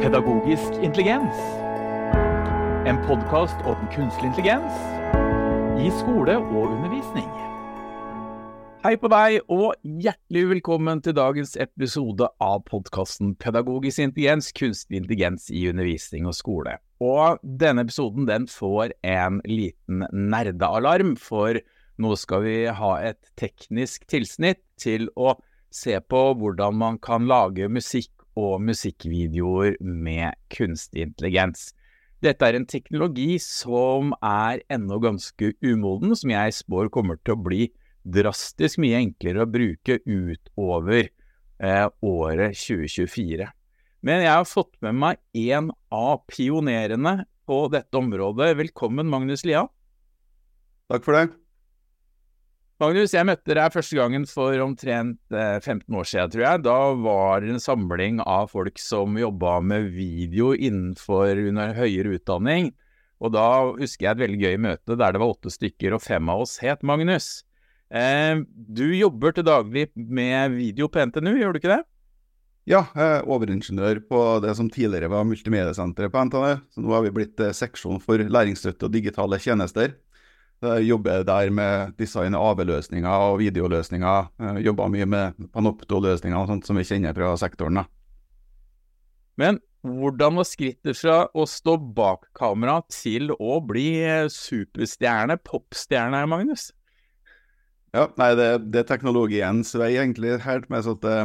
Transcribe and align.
Pedagogisk 0.00 0.78
intelligens. 0.82 1.36
En 2.88 2.96
podkast 3.04 3.58
om 3.68 3.80
kunstig 3.92 4.30
intelligens 4.30 4.78
i 5.76 5.90
skole 5.92 6.38
og 6.40 6.70
undervisning. 6.70 7.26
Hei 8.80 8.94
på 8.96 9.10
deg, 9.12 9.42
og 9.52 9.74
hjertelig 9.84 10.46
velkommen 10.54 11.02
til 11.04 11.18
dagens 11.18 11.52
episode 11.60 12.30
av 12.40 12.62
podkasten 12.70 13.34
Pedagogisk 13.36 14.00
intelligens, 14.06 14.48
kunstig 14.56 15.02
intelligens 15.02 15.50
i 15.52 15.66
undervisning 15.68 16.30
og 16.30 16.38
skole. 16.38 16.78
Og 17.04 17.36
denne 17.44 17.84
episoden 17.84 18.24
den 18.30 18.48
får 18.48 18.94
en 19.04 19.42
liten 19.44 20.06
nerdealarm, 20.08 21.12
for 21.20 21.60
nå 22.00 22.14
skal 22.16 22.46
vi 22.48 22.56
ha 22.72 22.94
et 23.04 23.20
teknisk 23.36 24.08
tilsnitt 24.08 24.64
til 24.80 25.10
å 25.12 25.36
se 25.68 26.00
på 26.00 26.24
hvordan 26.40 26.80
man 26.80 26.96
kan 27.04 27.28
lage 27.28 27.68
musikk 27.68 28.14
og 28.40 28.62
musikkvideoer 28.64 29.76
med 29.80 30.38
kunstig 30.52 31.04
intelligens. 31.08 31.70
Dette 32.20 32.44
er 32.44 32.56
en 32.58 32.68
teknologi 32.68 33.38
som 33.40 34.12
er 34.24 34.60
ennå 34.72 34.98
ganske 35.00 35.54
umoden, 35.64 36.12
som 36.16 36.32
jeg 36.32 36.56
spår 36.58 36.90
kommer 36.92 37.20
til 37.24 37.36
å 37.36 37.42
bli 37.46 37.70
drastisk 38.04 38.80
mye 38.80 38.98
enklere 39.00 39.44
å 39.44 39.48
bruke 39.48 40.00
utover 40.04 41.08
eh, 41.08 41.88
året 42.00 42.56
2024. 42.60 43.48
Men 44.04 44.24
jeg 44.24 44.32
har 44.32 44.48
fått 44.48 44.72
med 44.84 44.96
meg 44.96 45.20
en 45.52 45.72
av 45.92 46.22
pionerene 46.30 47.22
på 47.48 47.66
dette 47.72 48.00
området. 48.00 48.54
Velkommen, 48.60 49.08
Magnus 49.12 49.44
Lia. 49.48 49.66
Takk 50.92 51.04
for 51.06 51.16
det. 51.16 51.28
Magnus, 52.80 53.12
jeg 53.12 53.28
møtte 53.28 53.52
deg 53.52 53.74
første 53.74 53.96
gangen 53.98 54.22
for 54.24 54.56
omtrent 54.64 55.18
15 55.28 55.82
eh, 55.82 55.96
år 56.00 56.06
siden, 56.08 56.30
tror 56.32 56.44
jeg. 56.46 56.62
Da 56.64 56.76
var 56.96 57.42
det 57.44 57.50
en 57.52 57.60
samling 57.60 58.22
av 58.24 58.48
folk 58.54 58.80
som 58.80 59.18
jobba 59.20 59.58
med 59.60 59.90
video 59.92 60.54
innenfor 60.56 61.42
under 61.50 61.74
høyere 61.76 62.14
utdanning. 62.16 62.70
Og 63.20 63.34
da 63.36 63.44
husker 63.76 64.06
jeg 64.06 64.14
et 64.14 64.22
veldig 64.22 64.40
gøy 64.40 64.56
møte 64.64 64.96
der 64.96 65.12
det 65.12 65.20
var 65.20 65.34
åtte 65.34 65.52
stykker, 65.52 65.92
og 65.92 66.00
fem 66.06 66.32
av 66.32 66.46
oss 66.46 66.56
het 66.64 66.80
Magnus. 66.80 67.28
Eh, 67.92 68.40
du 68.48 68.86
jobber 68.96 69.36
til 69.36 69.44
daglig 69.44 69.90
med 69.92 70.56
video 70.56 70.88
på 70.88 71.04
NTNU, 71.04 71.34
gjør 71.36 71.52
du 71.52 71.60
ikke 71.60 71.74
det? 71.74 71.82
Ja, 72.70 72.86
jeg 72.96 73.16
er 73.18 73.28
overingeniør 73.28 74.00
på 74.08 74.22
det 74.40 74.56
som 74.56 74.72
tidligere 74.72 75.12
var 75.12 75.28
Multimediesenteret 75.28 76.16
på 76.16 76.24
NTNU. 76.30 76.64
Så 76.72 76.80
nå 76.80 76.96
har 76.96 77.04
vi 77.04 77.12
blitt 77.20 77.44
eh, 77.44 77.52
seksjon 77.52 78.00
for 78.00 78.24
læringsstøtte 78.24 78.88
og 78.88 78.96
digitale 78.96 79.36
tjenester. 79.36 79.98
Jeg 80.60 80.84
jobber 80.90 81.22
der 81.24 81.50
med 81.56 81.94
design 81.96 82.34
av 82.36 82.50
AV-løsninger 82.50 83.22
og 83.30 83.38
videoløsninger. 83.40 84.26
Jeg 84.44 84.64
jobber 84.66 84.90
mye 84.92 85.06
med 85.08 85.46
Panopto-løsninger 85.54 86.36
og 86.36 86.50
sånt 86.50 86.68
som 86.68 86.76
vi 86.76 86.84
kjenner 86.84 87.16
fra 87.16 87.32
sektoren. 87.40 87.80
Da. 87.80 87.86
Men 89.40 89.60
hvordan 89.80 90.36
var 90.36 90.44
skrittet 90.44 90.98
fra 91.00 91.22
å 91.32 91.46
stå 91.48 91.78
bak 91.96 92.26
kamera 92.36 92.82
til 92.92 93.32
å 93.40 93.56
bli 93.64 93.94
superstjerne, 94.28 95.38
popstjerne, 95.48 96.26
Magnus? 96.28 96.68
Ja, 97.96 98.10
nei, 98.20 98.34
det, 98.36 98.50
det 98.70 98.82
er 98.82 98.90
teknologiens 98.92 99.72
vei, 99.80 99.94
egentlig, 99.96 100.36
helt 100.44 100.68
med 100.70 100.84
så 100.84 100.92
at 100.98 101.06
det, 101.06 101.16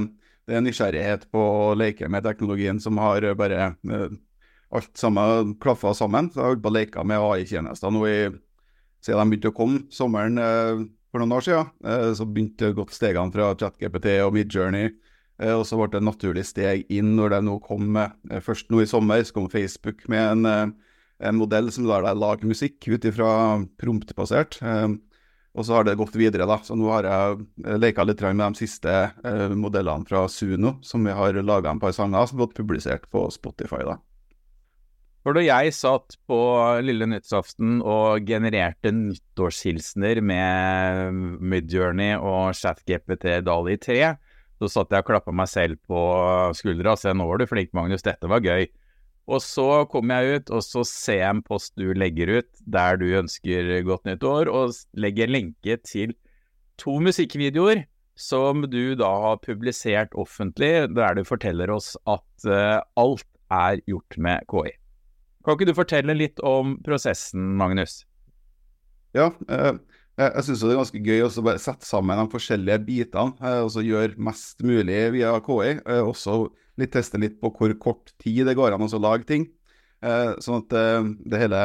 det 0.47 0.55
er 0.55 0.63
nysgjerrighet 0.63 1.27
på 1.35 1.43
å 1.43 1.73
leke 1.77 2.07
med 2.09 2.23
teknologien 2.25 2.79
som 2.81 3.03
har 3.03 3.27
bare 3.37 3.73
eh, 3.75 4.15
alt 4.71 4.95
sammen 4.97 5.53
klaffa 5.59 5.91
sammen. 5.97 6.31
Så 6.31 6.39
jeg 6.39 6.45
har 6.45 6.55
holdt 6.55 6.63
på 6.63 6.71
å 6.71 6.77
leke 6.79 7.05
med 7.11 7.19
AI-tjenester 7.21 7.93
nå 7.93 8.07
i 8.07 8.17
siden 9.05 9.21
de 9.21 9.33
begynte 9.33 9.51
å 9.53 9.55
komme 9.55 9.83
sommeren 9.93 10.39
eh, 10.41 10.85
for 11.13 11.21
noen 11.21 11.35
år 11.37 11.45
siden, 11.45 11.71
eh, 11.85 12.11
så 12.17 12.27
begynte 12.27 12.69
det 12.69 12.77
gått 12.79 12.95
stegene 12.95 13.33
fra 13.33 13.51
ChatGPT 13.53 14.17
og 14.25 14.33
Midjourney. 14.35 14.91
Eh, 15.41 15.53
og 15.53 15.65
så 15.67 15.77
ble 15.77 15.91
det 15.93 16.01
et 16.01 16.09
naturlig 16.09 16.45
steg 16.47 16.93
inn 16.93 17.13
når 17.17 17.35
det 17.35 17.41
nå 17.45 17.59
kom 17.63 17.85
med, 17.97 18.15
Først 18.45 18.71
nå 18.73 18.81
i 18.81 18.89
sommer 18.89 19.23
så 19.23 19.35
kom 19.35 19.49
Facebook 19.51 20.07
med 20.11 20.45
en, 20.47 20.75
en 21.19 21.37
modell 21.37 21.69
som 21.75 21.87
lar 21.89 22.05
deg 22.07 22.21
lage 22.21 22.49
musikk 22.49 22.87
ut 22.89 23.05
ifra 23.05 23.29
promptbasert. 23.81 24.59
Og 25.55 25.63
så 25.63 25.77
har 25.77 25.85
det 25.87 25.93
gått 25.95 26.17
videre, 26.19 26.43
da. 26.49 26.57
Så 26.59 26.75
nå 26.75 26.89
har 26.91 27.05
jeg 27.07 27.77
leka 27.79 28.03
litt 28.03 28.19
med 28.25 28.41
de 28.43 28.59
siste 28.59 28.91
modellene 29.55 30.03
fra 30.09 30.25
Suno, 30.27 30.73
som 30.83 31.05
vi 31.07 31.15
har 31.15 31.39
laga 31.47 31.71
en 31.71 31.79
par 31.79 31.95
sanger 31.95 32.27
som 32.27 32.41
blitt 32.41 32.57
publisert 32.57 33.07
på 33.07 33.29
Spotify. 33.31 33.85
da. 33.87 33.95
For 35.25 35.33
da 35.33 35.41
jeg 35.41 35.73
satt 35.73 36.19
på 36.29 36.37
lille 36.85 37.07
nyttårsaften 37.09 37.79
og 37.81 38.27
genererte 38.29 38.91
nyttårshilsener 38.93 40.19
med 40.21 41.17
Midjourney 41.41 42.13
og 42.19 42.53
ChatGPT 42.53 43.39
Dali 43.47 43.73
3, 43.81 44.11
så 44.61 44.69
satt 44.69 44.93
jeg 44.93 45.01
og 45.01 45.09
klappa 45.09 45.33
meg 45.33 45.49
selv 45.49 45.81
på 45.89 46.03
skuldra 46.53 46.93
og 46.93 47.01
sa 47.01 47.15
nå 47.17 47.25
var 47.25 47.41
du 47.41 47.47
flink, 47.49 47.73
Magnus, 47.73 48.05
dette 48.05 48.29
var 48.29 48.45
gøy. 48.45 48.69
Og 49.25 49.41
så 49.41 49.65
kommer 49.89 50.21
jeg 50.21 50.43
ut, 50.43 50.53
og 50.53 50.61
så 50.61 50.85
ser 50.85 51.19
jeg 51.23 51.33
en 51.39 51.43
post 51.49 51.73
du 51.73 51.89
legger 51.97 52.35
ut 52.37 52.63
der 52.77 53.01
du 53.01 53.07
ønsker 53.17 53.73
godt 53.89 54.05
nytt 54.05 54.29
år, 54.29 54.53
og 54.53 54.77
legger 54.93 55.33
lenke 55.33 55.81
til 55.81 56.13
to 56.77 56.99
musikkvideoer 57.01 57.87
som 58.13 58.61
du 58.69 58.93
da 58.93 59.09
har 59.25 59.41
publisert 59.41 60.13
offentlig, 60.13 60.93
der 60.93 61.17
du 61.17 61.25
forteller 61.25 61.73
oss 61.73 61.95
at 62.05 62.45
uh, 62.45 62.85
alt 62.93 63.25
er 63.49 63.81
gjort 63.89 64.21
med 64.21 64.45
KI. 64.53 64.77
Kan 65.45 65.59
ikke 65.59 65.69
du 65.69 65.75
fortelle 65.77 66.15
litt 66.17 66.41
om 66.41 66.79
prosessen, 66.85 67.51
Magnus? 67.59 67.99
Ja, 69.15 69.29
eh, 69.45 69.75
jeg 70.17 70.45
syns 70.47 70.63
det 70.63 70.71
er 70.71 70.79
ganske 70.79 71.01
gøy 71.05 71.21
å 71.21 71.31
sette 71.61 71.85
sammen 71.85 72.17
de 72.17 72.31
forskjellige 72.31 72.79
bitene 72.87 73.35
eh, 73.45 73.61
og 73.61 73.85
gjøre 73.85 74.17
mest 74.25 74.63
mulig 74.65 74.97
via 75.13 75.35
KI. 75.45 75.75
Eh, 75.85 76.01
også 76.01 76.47
litt 76.81 76.95
teste 76.95 77.21
litt 77.21 77.37
på 77.43 77.51
hvor 77.53 77.75
kort 77.83 78.15
tid 78.23 78.41
det 78.49 78.57
går 78.57 78.73
an 78.73 78.87
å 78.87 79.01
lage 79.01 79.29
ting. 79.29 79.51
Sånn 80.43 80.59
at 80.59 80.73
det 81.25 81.37
hele 81.39 81.59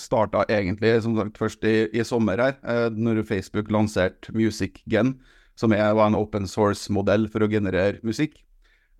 starta 0.00 0.46
egentlig 0.48 0.92
som 1.04 1.16
sagt 1.18 1.36
først 1.36 1.66
i, 1.68 1.74
i 1.92 2.04
sommer 2.06 2.40
her, 2.40 2.54
når 2.94 3.20
Facebook 3.28 3.68
lanserte 3.74 4.32
MusicGen, 4.32 5.10
som 5.58 5.74
er, 5.76 5.90
var 5.98 6.08
en 6.08 6.16
open 6.16 6.46
source-modell 6.48 7.26
for 7.28 7.44
å 7.44 7.50
generere 7.52 8.00
musikk. 8.06 8.38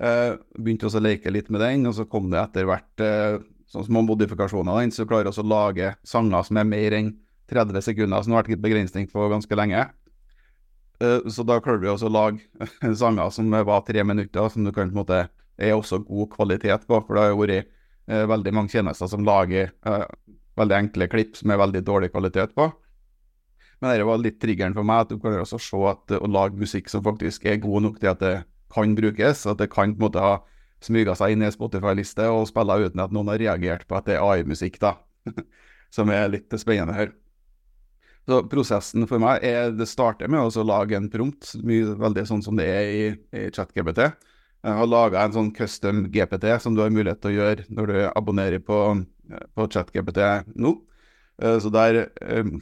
Uh, 0.03 0.35
begynte 0.59 0.89
også 0.89 0.99
å 0.99 1.05
leke 1.05 1.31
litt 1.31 1.51
med 1.53 1.63
den, 1.63 1.87
og 1.87 1.95
så 1.95 2.07
kom 2.11 2.27
det 2.33 2.41
etter 2.41 2.67
hvert 2.67 3.03
uh, 3.05 3.37
sånn 3.71 3.87
små 3.87 4.03
modifikasjoner 4.09 4.75
av 4.75 4.81
den, 4.83 4.95
så 4.95 5.07
klarer 5.07 5.31
vi 5.31 5.39
å 5.39 5.47
lage 5.47 5.93
sanger 6.03 6.49
som 6.49 6.59
er 6.59 6.67
mer 6.67 6.97
enn 6.97 7.13
30 7.53 7.85
sekunder, 7.87 8.25
som 8.25 8.35
har 8.35 8.43
vært 8.43 8.65
begrensning 8.65 9.07
på 9.13 9.29
ganske 9.31 9.59
lenge. 9.61 9.85
Uh, 10.99 11.23
så 11.31 11.47
da 11.47 11.61
klarer 11.63 11.85
vi 11.85 11.93
også 11.93 12.11
å 12.11 12.17
lage 12.17 12.67
sanger 13.05 13.31
som 13.31 13.55
var 13.55 13.87
tre 13.87 14.03
minutter, 14.03 14.51
som 14.51 14.67
du 14.67 14.73
kan 14.75 14.91
på 14.91 14.97
en 14.97 15.01
måte 15.05 15.23
er 15.63 15.77
også 15.77 16.03
god 16.03 16.33
kvalitet 16.35 16.89
på. 16.89 16.99
For 17.07 17.15
det 17.15 17.23
har 17.23 17.35
jo 17.37 17.43
vært 17.45 17.79
veldig 18.33 18.53
mange 18.57 18.73
tjenester 18.73 19.07
som 19.07 19.23
lager 19.23 19.71
veldig 20.59 20.75
enkle 20.75 21.07
klipp 21.13 21.37
som 21.39 21.53
er 21.53 21.61
veldig 21.61 21.83
dårlig 21.87 22.11
kvalitet 22.11 22.57
på. 22.57 22.67
Men 23.79 23.95
det 23.99 24.07
var 24.07 24.19
litt 24.19 24.41
triggeren 24.43 24.75
for 24.75 24.87
meg, 24.87 25.05
at 25.05 25.13
du 25.13 25.21
klarer 25.23 25.45
også 25.45 25.61
å 25.61 25.63
se 25.63 25.85
at 25.91 26.17
å 26.19 26.31
lage 26.31 26.59
musikk 26.59 26.91
som 26.91 27.05
faktisk 27.07 27.47
er 27.47 27.63
god 27.63 27.87
nok 27.87 28.03
til 28.03 28.11
at 28.11 28.21
det 28.23 28.35
kan 28.73 28.97
brukes. 28.99 29.47
At 29.47 29.61
det 29.63 29.71
kan 29.73 29.95
på 29.95 30.01
en 30.01 30.07
måte 30.09 30.23
ha 30.23 30.35
smyga 30.83 31.15
seg 31.19 31.35
inn 31.35 31.47
i 31.47 31.53
Spotify-liste 31.55 32.27
og 32.33 32.49
spille 32.51 32.81
uten 32.83 33.03
at 33.05 33.13
noen 33.15 33.31
har 33.31 33.43
reagert 33.43 33.87
på 33.89 33.99
at 33.99 34.09
det 34.09 34.19
er 34.19 34.25
AI-musikk, 34.27 34.81
da. 34.83 34.97
Som 35.95 36.11
er 36.11 36.31
litt 36.33 36.55
spennende 36.59 36.97
her. 36.97 37.13
Så 38.27 38.39
prosessen 38.47 39.07
for 39.11 39.19
meg 39.23 39.43
er 39.45 39.73
Det 39.75 39.89
starter 39.91 40.31
med 40.31 40.41
å 40.47 40.65
lage 40.67 40.95
en 40.97 41.11
prompt, 41.11 41.57
veldig 41.59 42.25
sånn 42.29 42.45
som 42.45 42.59
det 42.59 42.69
er 42.71 42.91
i, 42.91 43.03
i 43.35 43.49
ChatGPT. 43.55 44.07
Jeg 44.63 44.79
har 44.79 44.87
laga 44.87 45.25
en 45.25 45.35
sånn 45.35 45.51
custom 45.55 46.05
GPT 46.15 46.47
som 46.63 46.77
du 46.77 46.85
har 46.85 46.93
mulighet 46.95 47.19
til 47.23 47.33
å 47.33 47.39
gjøre 47.41 47.67
når 47.75 47.91
du 47.91 47.97
abonnerer 48.13 48.63
på, 48.63 48.79
på 49.59 49.67
ChatGPT 49.75 50.23
nå. 50.55 50.77
Eh, 51.43 51.59
så 51.59 51.73
der 51.75 52.05
eh, 52.23 52.53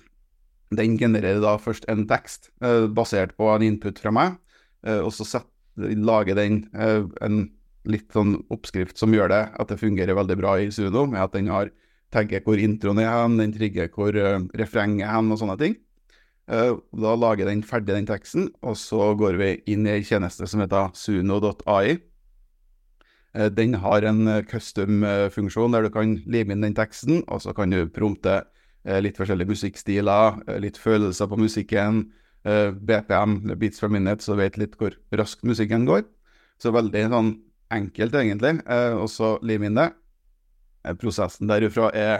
Den 0.70 0.96
genererer 0.96 1.42
da 1.42 1.56
først 1.58 1.84
en 1.90 2.06
tekst 2.08 2.48
eh, 2.62 2.86
basert 2.86 3.34
på 3.36 3.50
en 3.52 3.66
input 3.66 3.98
fra 3.98 4.12
meg, 4.14 4.36
og 4.86 5.10
så 5.12 5.26
setter 5.28 5.59
lage 5.80 6.36
den 6.38 6.64
eh, 6.74 7.04
en 7.24 7.44
litt 7.88 8.12
sånn 8.12 8.36
oppskrift 8.52 8.98
som 9.00 9.14
gjør 9.14 9.30
det 9.32 9.44
at 9.56 9.70
det 9.70 9.80
fungerer 9.80 10.18
veldig 10.18 10.36
bra 10.40 10.56
i 10.60 10.68
Suno, 10.74 11.06
med 11.08 11.22
at 11.22 11.36
den 11.36 11.48
har 11.52 11.70
tagger 12.12 12.42
hvor 12.44 12.60
introen 12.60 13.00
er 13.00 13.08
hen, 13.08 13.38
den 13.40 13.54
trigger 13.54 13.88
hvor 13.94 14.16
uh, 14.18 14.42
refrenget 14.58 15.06
er 15.06 15.14
hen 15.14 15.30
og 15.32 15.40
sånne 15.40 15.56
ting. 15.60 15.78
Uh, 16.50 16.76
da 16.92 17.14
lager 17.14 17.46
den 17.48 17.62
ferdig 17.64 17.94
den 17.94 18.08
teksten, 18.08 18.50
og 18.66 18.76
så 18.76 19.12
går 19.16 19.38
vi 19.40 19.50
inn 19.70 19.86
i 19.86 19.94
en 19.94 20.06
tjeneste 20.06 20.48
som 20.50 20.60
heter 20.64 20.90
suno.ai. 20.98 22.00
Den 23.54 23.76
har 23.78 24.02
en 24.10 24.26
custom-funksjon 24.50 25.70
der 25.70 25.86
du 25.86 25.92
kan 25.94 26.16
lime 26.26 26.56
inn 26.56 26.64
den 26.66 26.74
teksten, 26.74 27.22
og 27.30 27.44
så 27.44 27.54
kan 27.54 27.70
du 27.70 27.84
prompte 27.86 28.40
litt 28.82 29.20
forskjellige 29.20 29.52
musikkstiler, 29.52 30.40
litt 30.58 30.80
følelser 30.82 31.30
på 31.30 31.38
musikken, 31.38 32.08
uh, 32.48 32.70
BPM, 32.72 33.38
beats 33.60 33.82
per 33.82 33.92
minute, 33.92 34.24
så 34.24 34.36
vet 34.38 34.58
litt 34.60 34.76
hvor 34.80 34.96
raskt 35.16 35.46
musikken 35.46 35.86
går. 35.88 36.04
Så 36.60 36.72
veldig 36.74 37.06
sånn 37.12 37.30
enkelt, 37.72 38.16
egentlig. 38.16 38.58
Uh, 38.66 39.00
og 39.04 39.08
så 39.12 39.36
det. 39.42 39.88
Uh, 40.86 40.94
prosessen 41.00 41.50
derifra 41.50 41.90
er 41.96 42.16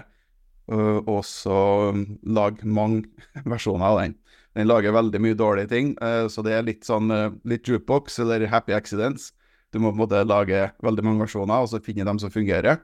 uh, 0.73 1.01
også 1.09 1.61
um, 1.91 2.05
lage 2.25 2.65
mange 2.65 3.07
versjoner 3.55 3.87
av 3.91 4.01
den. 4.03 4.17
Den 4.59 4.67
lager 4.67 4.97
veldig 4.97 5.21
mye 5.23 5.39
dårlige 5.39 5.71
ting, 5.71 5.93
så 6.27 6.43
det 6.43 6.57
er 6.57 6.65
litt 6.67 6.83
sånn 6.83 7.07
litt 7.47 7.69
jukebox 7.71 8.17
eller 8.25 8.49
happy 8.51 8.75
accidents. 8.75 9.29
Du 9.71 9.79
må 9.79 9.93
på 9.93 9.95
en 9.95 10.01
måte 10.01 10.23
lage 10.27 10.65
veldig 10.83 11.05
mange 11.07 11.23
versjoner, 11.23 11.63
og 11.63 11.71
så 11.71 11.79
finne 11.79 12.03
dem 12.09 12.19
som 12.19 12.33
fungerer. 12.35 12.81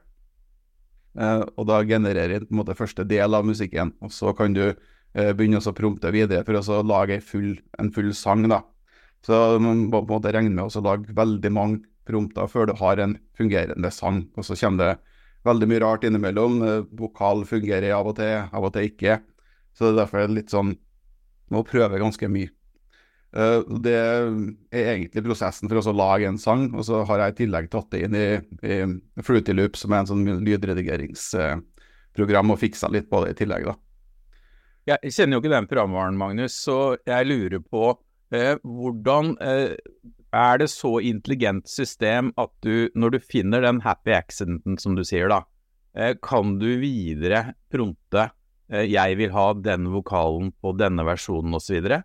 Eh, 1.17 1.43
og 1.57 1.65
da 1.71 1.81
genererer 1.87 2.45
på 2.45 2.53
en 2.53 2.61
måte 2.61 2.77
første 2.77 3.05
del 3.09 3.37
av 3.37 3.47
musikken, 3.49 3.95
og 4.05 4.13
så 4.13 4.35
kan 4.37 4.55
du 4.57 4.67
eh, 4.69 4.77
begynne 5.17 5.63
å 5.65 5.73
prompte 5.73 6.11
videre 6.13 6.45
for 6.45 6.61
å 6.61 6.83
lage 6.85 7.23
full, 7.25 7.55
en 7.81 7.89
full 7.95 8.11
sang. 8.15 8.43
da. 8.51 8.61
Så 9.25 9.59
man 9.59 9.89
må 9.89 10.03
på 10.03 10.05
en 10.05 10.15
måte 10.19 10.33
regne 10.35 10.53
med 10.55 10.65
å 10.69 10.83
lage 10.85 11.15
veldig 11.17 11.53
mange 11.57 11.79
prompter 12.07 12.47
før 12.51 12.65
du 12.71 12.75
har 12.79 12.97
en 13.03 13.17
fungerende 13.39 13.91
sang. 13.95 14.19
Og 14.37 14.45
så 14.47 14.55
kommer 14.61 14.79
det 14.83 14.99
veldig 15.47 15.69
mye 15.71 15.83
rart 15.83 16.05
innimellom. 16.07 16.55
Eh, 16.63 16.85
vokal 16.99 17.39
fungerer 17.49 17.93
av 17.97 18.05
og 18.13 18.17
til, 18.21 18.35
av 18.47 18.63
og 18.69 18.73
til 18.75 18.85
ikke. 18.91 19.13
Så 19.77 19.81
det 19.87 19.93
er 19.95 20.01
derfor 20.05 20.21
litt 20.33 20.53
sånn 20.55 20.71
Må 21.55 21.61
prøve 21.63 22.03
ganske 22.03 22.27
mye. 22.27 22.51
Uh, 23.31 23.63
det 23.85 23.95
er 23.95 24.27
egentlig 24.97 25.23
prosessen 25.23 25.71
for 25.71 25.79
å 25.79 25.95
lage 25.95 26.27
en 26.27 26.43
sang, 26.43 26.75
og 26.75 26.83
så 26.89 27.07
har 27.07 27.23
jeg 27.23 27.31
i 27.31 27.39
tillegg 27.45 27.71
tatt 27.71 27.87
det 27.93 28.01
inn 28.03 28.17
i, 28.19 28.43
i 28.67 29.23
Fruity 29.23 29.55
Loop, 29.55 29.79
som 29.79 29.95
er 29.95 30.03
en 30.03 30.11
sånn 30.11 30.27
lydredigeringsprogram, 30.43 32.51
og 32.51 32.59
fiksa 32.59 32.91
litt 32.91 33.07
på 33.07 33.23
det 33.23 33.31
i 33.37 33.39
tillegg, 33.45 33.63
da. 33.71 33.79
Jeg 34.87 35.11
kjenner 35.11 35.35
jo 35.37 35.43
ikke 35.43 35.51
den 35.51 35.67
programvaren, 35.67 36.19
Magnus, 36.19 36.57
så 36.63 36.97
jeg 37.09 37.27
lurer 37.27 37.59
på 37.59 37.89
eh, 38.31 38.55
hvordan 38.63 39.33
eh, 39.43 39.75
er 40.37 40.61
det 40.63 40.69
så 40.71 40.97
intelligent 41.03 41.67
system 41.67 42.31
at 42.39 42.53
du, 42.63 42.87
når 42.95 43.17
du 43.17 43.19
finner 43.19 43.65
den 43.67 43.81
happy 43.83 44.15
accidenten, 44.15 44.79
som 44.79 44.95
du 44.95 45.03
sier, 45.07 45.27
da, 45.33 45.43
eh, 45.99 46.15
kan 46.23 46.55
du 46.61 46.69
videre 46.79 47.57
prompte 47.73 48.29
eh, 48.71 48.87
'jeg 48.87 49.19
vil 49.19 49.35
ha 49.35 49.49
den 49.55 49.91
vokalen 49.91 50.53
på 50.63 50.77
denne 50.79 51.03
versjonen', 51.03 51.59
osv.? 51.59 52.03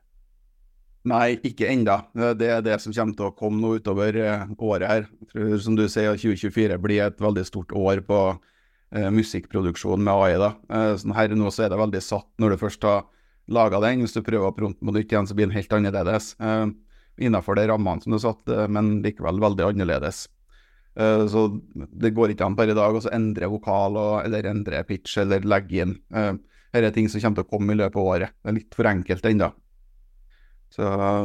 Nei, 1.02 1.40
ikke 1.42 1.70
enda. 1.70 2.04
Det 2.14 2.50
er 2.50 2.62
det 2.62 2.78
som 2.82 2.94
kommer 2.94 3.18
til 3.18 3.30
å 3.30 3.34
komme 3.34 3.62
nå 3.62 3.78
utover 3.82 4.18
eh, 4.22 4.50
året 4.58 4.88
her. 4.88 5.08
Tror, 5.32 5.58
som 5.58 5.78
du 5.78 5.88
sier, 5.90 6.14
2024 6.14 6.78
blir 6.82 7.06
et 7.08 7.22
veldig 7.22 7.46
stort 7.46 7.74
år 7.74 8.04
på 8.06 8.20
eh, 8.34 8.51
musikkproduksjon 8.92 10.04
med 10.04 10.14
AI. 10.14 10.38
da. 10.38 10.52
Eh, 10.70 10.94
sånn 11.00 11.16
her 11.16 11.32
nå 11.36 11.52
så 11.52 11.66
er 11.66 11.72
det 11.72 11.80
veldig 11.80 12.02
satt 12.04 12.28
når 12.42 12.54
du 12.54 12.58
først 12.66 12.84
har 12.84 13.06
laga 13.48 13.80
den. 13.84 14.04
Hvis 14.04 14.16
du 14.16 14.22
prøver 14.22 14.52
å 14.52 14.56
prompe 14.56 14.84
på 14.84 14.94
nytt 14.96 15.12
igjen, 15.12 15.28
så 15.28 15.36
blir 15.36 15.48
den 15.48 15.56
helt 15.56 15.72
annerledes. 15.72 16.36
Eh, 16.40 16.68
innenfor 17.22 17.56
de 17.56 17.68
rammene 17.72 18.04
som 18.04 18.12
du 18.12 18.20
satt, 18.20 18.48
eh, 18.50 18.68
men 18.68 19.02
likevel 19.04 19.40
veldig 19.40 19.72
annerledes. 19.72 20.28
Så 20.92 21.62
det 21.72 22.10
går 22.12 22.34
ikke 22.34 22.44
an 22.44 22.56
per 22.58 22.68
i 22.68 22.74
dag 22.76 22.92
å 22.92 23.02
endre 23.16 23.48
vokal 23.48 23.96
eller 24.26 24.44
endre 24.44 24.84
pitch 24.84 25.22
eller 25.22 25.40
legge 25.40 25.86
inn. 25.86 25.94
Uh, 26.12 26.36
dette 26.74 26.90
er 26.90 26.92
ting 26.92 27.08
som 27.08 27.22
kommer 27.22 27.40
til 27.40 27.46
å 27.46 27.50
komme 27.54 27.72
i 27.72 27.78
løpet 27.80 27.96
av 27.96 28.10
året. 28.12 28.34
Det 28.44 28.50
er 28.52 28.58
litt 28.58 28.76
for 28.76 28.84
enkelt 28.84 29.24
ennå. 29.24 29.54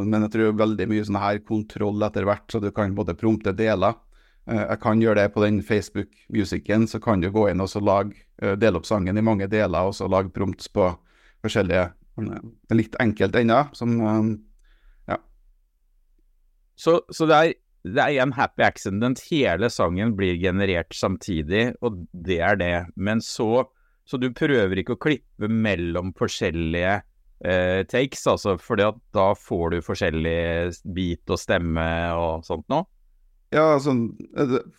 men 0.07 0.23
jeg 0.23 0.31
tror 0.31 0.53
veldig 0.53 0.87
mye 0.87 1.05
sånn 1.05 1.19
her 1.19 1.39
kontroll 1.43 2.01
etter 2.01 2.23
hvert, 2.23 2.47
så 2.47 2.63
du 2.63 2.71
kan 2.71 2.95
både 2.95 3.19
prompte 3.19 3.51
deler. 3.59 3.99
Uh, 4.47 4.63
jeg 4.63 4.81
kan 4.83 5.03
gjøre 5.03 5.21
det 5.23 5.35
på 5.35 5.43
den 5.45 5.61
Facebook-musikken, 5.67 6.87
så 6.89 7.03
kan 7.03 7.23
du 7.23 7.31
gå 7.35 7.49
inn 7.51 7.63
og 7.65 7.73
lage, 7.83 8.15
dele 8.61 8.79
opp 8.79 8.87
sangen 8.87 9.17
i 9.19 9.25
mange 9.25 9.49
deler, 9.51 9.89
og 9.89 9.95
så 9.97 10.09
lage 10.09 10.35
prompts 10.35 10.69
på 10.73 10.91
forskjellige 11.45 11.93
Litt 12.73 12.95
enkelt 12.97 13.35
ennå, 13.37 13.59
som 13.77 13.91
så, 16.77 17.01
så 17.13 17.27
det, 17.29 17.37
er, 17.37 17.55
det 17.89 18.05
er 18.05 18.23
en 18.23 18.35
happy 18.37 18.65
accident. 18.67 19.23
Hele 19.31 19.71
sangen 19.73 20.15
blir 20.17 20.37
generert 20.41 20.95
samtidig, 20.95 21.71
og 21.81 22.05
det 22.13 22.41
er 22.45 22.61
det. 22.61 22.77
Men 22.97 23.25
så 23.25 23.67
Så 24.07 24.21
du 24.23 24.29
prøver 24.31 24.79
ikke 24.79 24.95
å 24.95 25.01
klippe 25.03 25.49
mellom 25.51 26.13
forskjellige 26.15 26.93
eh, 27.43 27.81
takes, 27.91 28.21
altså, 28.31 28.53
for 28.55 28.79
da 28.79 29.25
får 29.35 29.73
du 29.73 29.81
forskjellig 29.83 30.71
bit 30.95 31.27
og 31.27 31.41
stemme 31.43 31.87
og 32.15 32.45
sånt 32.47 32.69
noe? 32.71 32.87
Ja, 33.55 33.77
altså, 33.77 33.93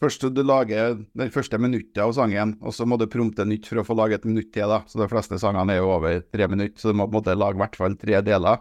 først 0.01 0.25
du 0.35 0.41
lager 0.43 0.97
det 1.15 1.29
første 1.31 1.57
minuttet 1.61 2.01
av 2.03 2.11
sangen, 2.17 2.57
og 2.59 2.75
så 2.75 2.83
må 2.83 2.97
du 2.99 3.05
prompte 3.07 3.45
nytt 3.47 3.69
for 3.69 3.79
å 3.79 3.85
få 3.87 3.95
lage 3.95 4.17
et 4.19 4.25
minutt 4.27 4.51
til. 4.51 4.67
da, 4.67 4.81
så 4.87 4.99
De 4.99 5.07
fleste 5.11 5.39
sangene 5.39 5.77
er 5.77 5.79
jo 5.79 5.93
over 5.95 6.19
tre 6.27 6.49
minutter, 6.51 6.75
så 6.81 6.91
du 6.91 6.99
må 6.99 7.07
på 7.07 7.15
en 7.15 7.19
måte 7.21 7.37
lage 7.37 7.55
i 7.55 7.63
hvert 7.63 7.79
fall 7.79 7.95
tre 7.99 8.19
deler. 8.27 8.59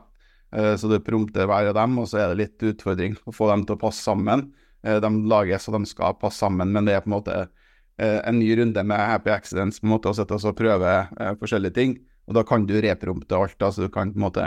Eh, 0.55 0.75
så 0.79 0.88
du 0.88 1.00
prompter 1.03 1.49
hver 1.49 1.73
av 1.73 1.76
dem, 1.76 1.99
og 1.99 2.06
så 2.11 2.23
er 2.23 2.31
det 2.31 2.41
litt 2.44 2.67
utfordring 2.70 3.17
å 3.26 3.35
få 3.35 3.50
dem 3.50 3.67
til 3.67 3.76
å 3.76 3.82
passe 3.82 4.05
sammen. 4.06 4.47
Eh, 4.87 5.00
de 5.03 5.11
lages 5.26 5.67
så 5.67 5.75
de 5.75 5.82
skal 5.91 6.14
passe 6.20 6.38
sammen, 6.38 6.70
men 6.73 6.87
det 6.87 6.94
er 6.94 7.03
på 7.03 7.11
en 7.11 7.17
måte 7.17 7.37
eh, 7.43 8.20
en 8.23 8.38
ny 8.38 8.49
runde 8.61 8.87
med 8.87 9.03
happy 9.11 9.35
accidents 9.35 9.82
på 9.82 9.88
en 9.88 9.97
måte 9.97 10.12
å 10.12 10.17
sitte 10.17 10.38
og 10.38 10.58
prøve 10.58 10.94
forskjellige 11.43 11.76
ting. 11.76 11.99
Og 12.26 12.38
da 12.38 12.47
kan 12.47 12.67
du 12.67 12.76
reprompte 12.82 13.38
alt. 13.38 13.58
da, 13.58 13.70
så 13.73 13.87
Du 13.87 13.91
kan 13.91 14.12
på 14.12 14.20
en 14.20 14.26
måte 14.29 14.47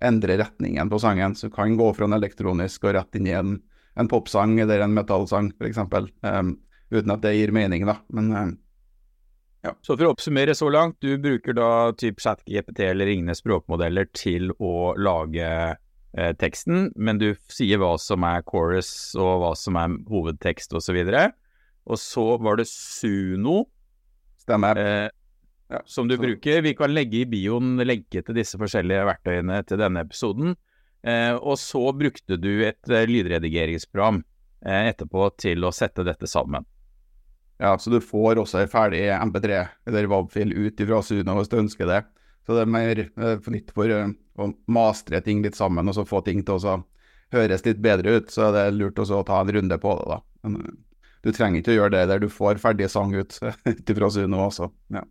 endre 0.00 0.36
retningen 0.40 0.90
på 0.90 1.00
sangen. 1.00 1.34
Så 1.36 1.48
du 1.48 1.54
kan 1.54 1.76
gå 1.76 1.92
fra 1.96 2.04
en 2.08 2.16
elektronisk 2.16 2.84
og 2.84 2.96
rett 2.96 3.16
inn 3.16 3.28
i 3.28 3.36
en, 3.36 3.58
en 3.96 4.08
popsang 4.10 4.58
eller 4.60 4.84
en 4.84 4.94
metallsang, 4.96 5.50
f.eks. 5.56 5.80
Um, 6.22 6.56
uten 6.92 7.14
at 7.14 7.24
det 7.24 7.34
gir 7.36 7.52
mening, 7.54 7.86
da. 7.88 7.98
Men 8.14 8.32
um, 8.32 8.54
ja. 9.66 9.72
Så 9.82 9.96
for 9.96 10.06
å 10.06 10.12
oppsummere 10.14 10.54
så 10.54 10.68
langt, 10.70 10.98
du 11.02 11.16
bruker 11.18 11.56
da 11.56 11.90
typ 11.98 12.20
ChatGPT 12.22 12.84
eller 12.86 13.08
lignende 13.10 13.34
språkmodeller 13.34 14.06
til 14.14 14.52
å 14.62 14.92
lage 14.94 15.48
eh, 15.48 16.32
teksten, 16.38 16.90
men 16.94 17.18
du 17.18 17.32
sier 17.52 17.80
hva 17.82 17.96
som 17.98 18.26
er 18.28 18.44
chorus 18.46 18.90
og 19.18 19.42
hva 19.42 19.52
som 19.58 19.78
er 19.80 19.96
hovedtekst 20.10 20.76
osv. 20.76 21.00
Og, 21.02 21.10
så 21.10 21.24
og 21.86 22.02
så 22.02 22.26
var 22.46 22.60
det 22.60 22.68
Suno. 22.70 23.64
Stemmer. 24.44 24.78
Eh, 24.78 25.08
ja, 25.72 25.82
som 25.90 26.06
du 26.06 26.14
så. 26.14 26.22
bruker. 26.22 26.62
Vi 26.62 26.76
kan 26.78 26.94
legge 26.94 27.24
i 27.24 27.28
bioen 27.28 27.74
lenke 27.82 28.22
til 28.22 28.38
disse 28.38 28.58
forskjellige 28.60 29.08
verktøyene 29.08 29.64
til 29.66 29.82
denne 29.82 30.06
episoden. 30.06 30.54
Eh, 31.06 31.34
og 31.34 31.58
så 31.58 31.92
brukte 31.94 32.38
du 32.40 32.64
et 32.66 32.90
eh, 32.90 33.06
lydredigeringsprogram 33.06 34.24
eh, 34.66 34.88
etterpå 34.90 35.28
til 35.38 35.62
å 35.62 35.70
sette 35.74 36.02
dette 36.06 36.26
sammen. 36.26 36.66
Ja, 37.62 37.76
så 37.78 37.92
du 37.92 38.00
får 38.02 38.40
også 38.42 38.60
en 38.60 38.72
ferdig 38.72 39.04
MP3 39.14 39.60
eller 39.86 40.08
WAB-fil 40.10 40.52
ut 40.52 40.82
ifra 40.82 40.98
Suno 41.06 41.38
hvis 41.38 41.52
du 41.52 41.60
ønsker 41.62 41.88
det. 41.88 42.02
Så 42.46 42.56
det 42.56 42.66
er 42.66 42.74
mer 42.74 43.00
for 43.42 43.54
nytt 43.54 43.72
for 43.74 43.90
å 43.90 44.50
mastre 44.70 45.22
ting 45.24 45.40
litt 45.42 45.56
sammen 45.58 45.88
og 45.88 45.96
så 45.96 46.04
få 46.06 46.20
ting 46.26 46.44
til 46.46 46.60
å 46.60 46.74
høres 47.34 47.64
litt 47.66 47.80
bedre 47.82 48.18
ut. 48.18 48.28
Så 48.30 48.50
det 48.54 48.66
er 48.66 48.76
lurt 48.76 49.00
også 49.02 49.22
å 49.22 49.26
ta 49.26 49.40
en 49.40 49.54
runde 49.56 49.78
på 49.82 49.94
det, 49.98 50.04
da. 50.10 50.20
Men 50.44 50.76
du 51.24 51.32
trenger 51.34 51.62
ikke 51.62 51.72
å 51.72 51.78
gjøre 51.80 51.94
det 51.96 52.04
der 52.12 52.22
du 52.22 52.28
får 52.30 52.60
ferdig 52.62 52.90
sang 52.92 53.14
ut 53.16 53.38
ut 53.70 53.94
ifra 53.94 54.10
Suno 54.12 54.44
også. 54.46 54.68
Ja. 54.94 55.06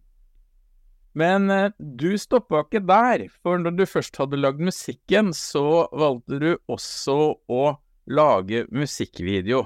Men 1.16 1.48
uh, 1.52 1.70
du 1.80 2.18
stoppa 2.20 2.66
ikke 2.66 2.84
der, 2.84 3.28
for 3.44 3.62
når 3.62 3.78
du 3.80 3.86
først 3.88 4.20
hadde 4.20 4.40
lagd 4.42 4.60
musikken, 4.64 5.32
så 5.36 5.88
valgte 5.96 6.42
du 6.42 6.52
også 6.72 7.18
å 7.48 7.64
lage 8.12 8.66
musikkvideo. 8.76 9.66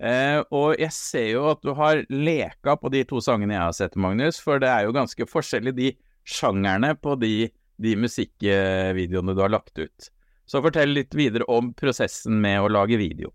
Eh, 0.00 0.40
og 0.56 0.80
jeg 0.80 0.92
ser 0.96 1.26
jo 1.34 1.42
at 1.50 1.60
du 1.64 1.74
har 1.76 2.02
leka 2.08 2.76
på 2.80 2.88
de 2.92 3.02
to 3.08 3.20
sangene 3.20 3.52
jeg 3.52 3.66
har 3.66 3.74
sett, 3.76 3.98
Magnus, 4.00 4.38
for 4.40 4.60
det 4.62 4.70
er 4.72 4.86
jo 4.86 4.94
ganske 4.96 5.26
forskjellig 5.28 5.74
de 5.76 5.90
sjangerne 6.24 6.94
på 6.96 7.18
de, 7.20 7.50
de 7.80 7.92
musikkvideoene 8.00 9.36
du 9.36 9.42
har 9.44 9.52
lagt 9.52 9.76
ut. 9.76 10.08
Så 10.48 10.62
fortell 10.64 10.96
litt 10.96 11.14
videre 11.14 11.46
om 11.52 11.74
prosessen 11.76 12.40
med 12.42 12.64
å 12.64 12.72
lage 12.72 12.98
video. 13.00 13.30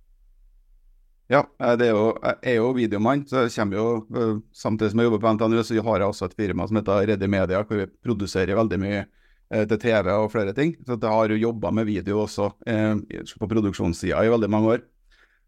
Ja, 1.32 1.42
eh, 1.60 1.74
det 1.80 1.88
er 1.90 1.96
jo, 1.96 2.08
jeg 2.22 2.52
er 2.52 2.58
jo 2.60 2.72
videomann, 2.78 3.24
så 3.26 3.46
jeg 3.46 3.54
kommer 3.56 3.80
jo 3.80 3.88
eh, 4.14 4.34
samtidig 4.54 4.92
som 4.94 5.02
jeg 5.02 5.10
jobber 5.10 5.24
på 5.24 5.34
NTNU, 5.34 5.62
så 5.66 5.86
har 5.88 6.04
jeg 6.04 6.14
også 6.14 6.30
et 6.30 6.38
firma 6.38 6.68
som 6.70 6.78
heter 6.80 7.08
Reddy 7.10 7.30
Media, 7.32 7.64
hvor 7.66 7.82
vi 7.82 7.88
produserer 8.06 8.60
veldig 8.60 8.80
mye 8.84 9.00
eh, 9.02 9.66
til 9.72 9.82
TV 9.82 10.12
og 10.14 10.30
flere 10.34 10.54
ting. 10.58 10.76
Så 10.86 11.00
jeg 11.00 11.16
har 11.18 11.34
jo 11.34 11.42
jobba 11.48 11.74
med 11.74 11.90
video 11.90 12.22
også 12.28 12.52
eh, 12.70 12.94
på 13.42 13.50
produksjonssida 13.50 14.22
i 14.22 14.32
veldig 14.36 14.52
mange 14.54 14.76
år. 14.76 14.86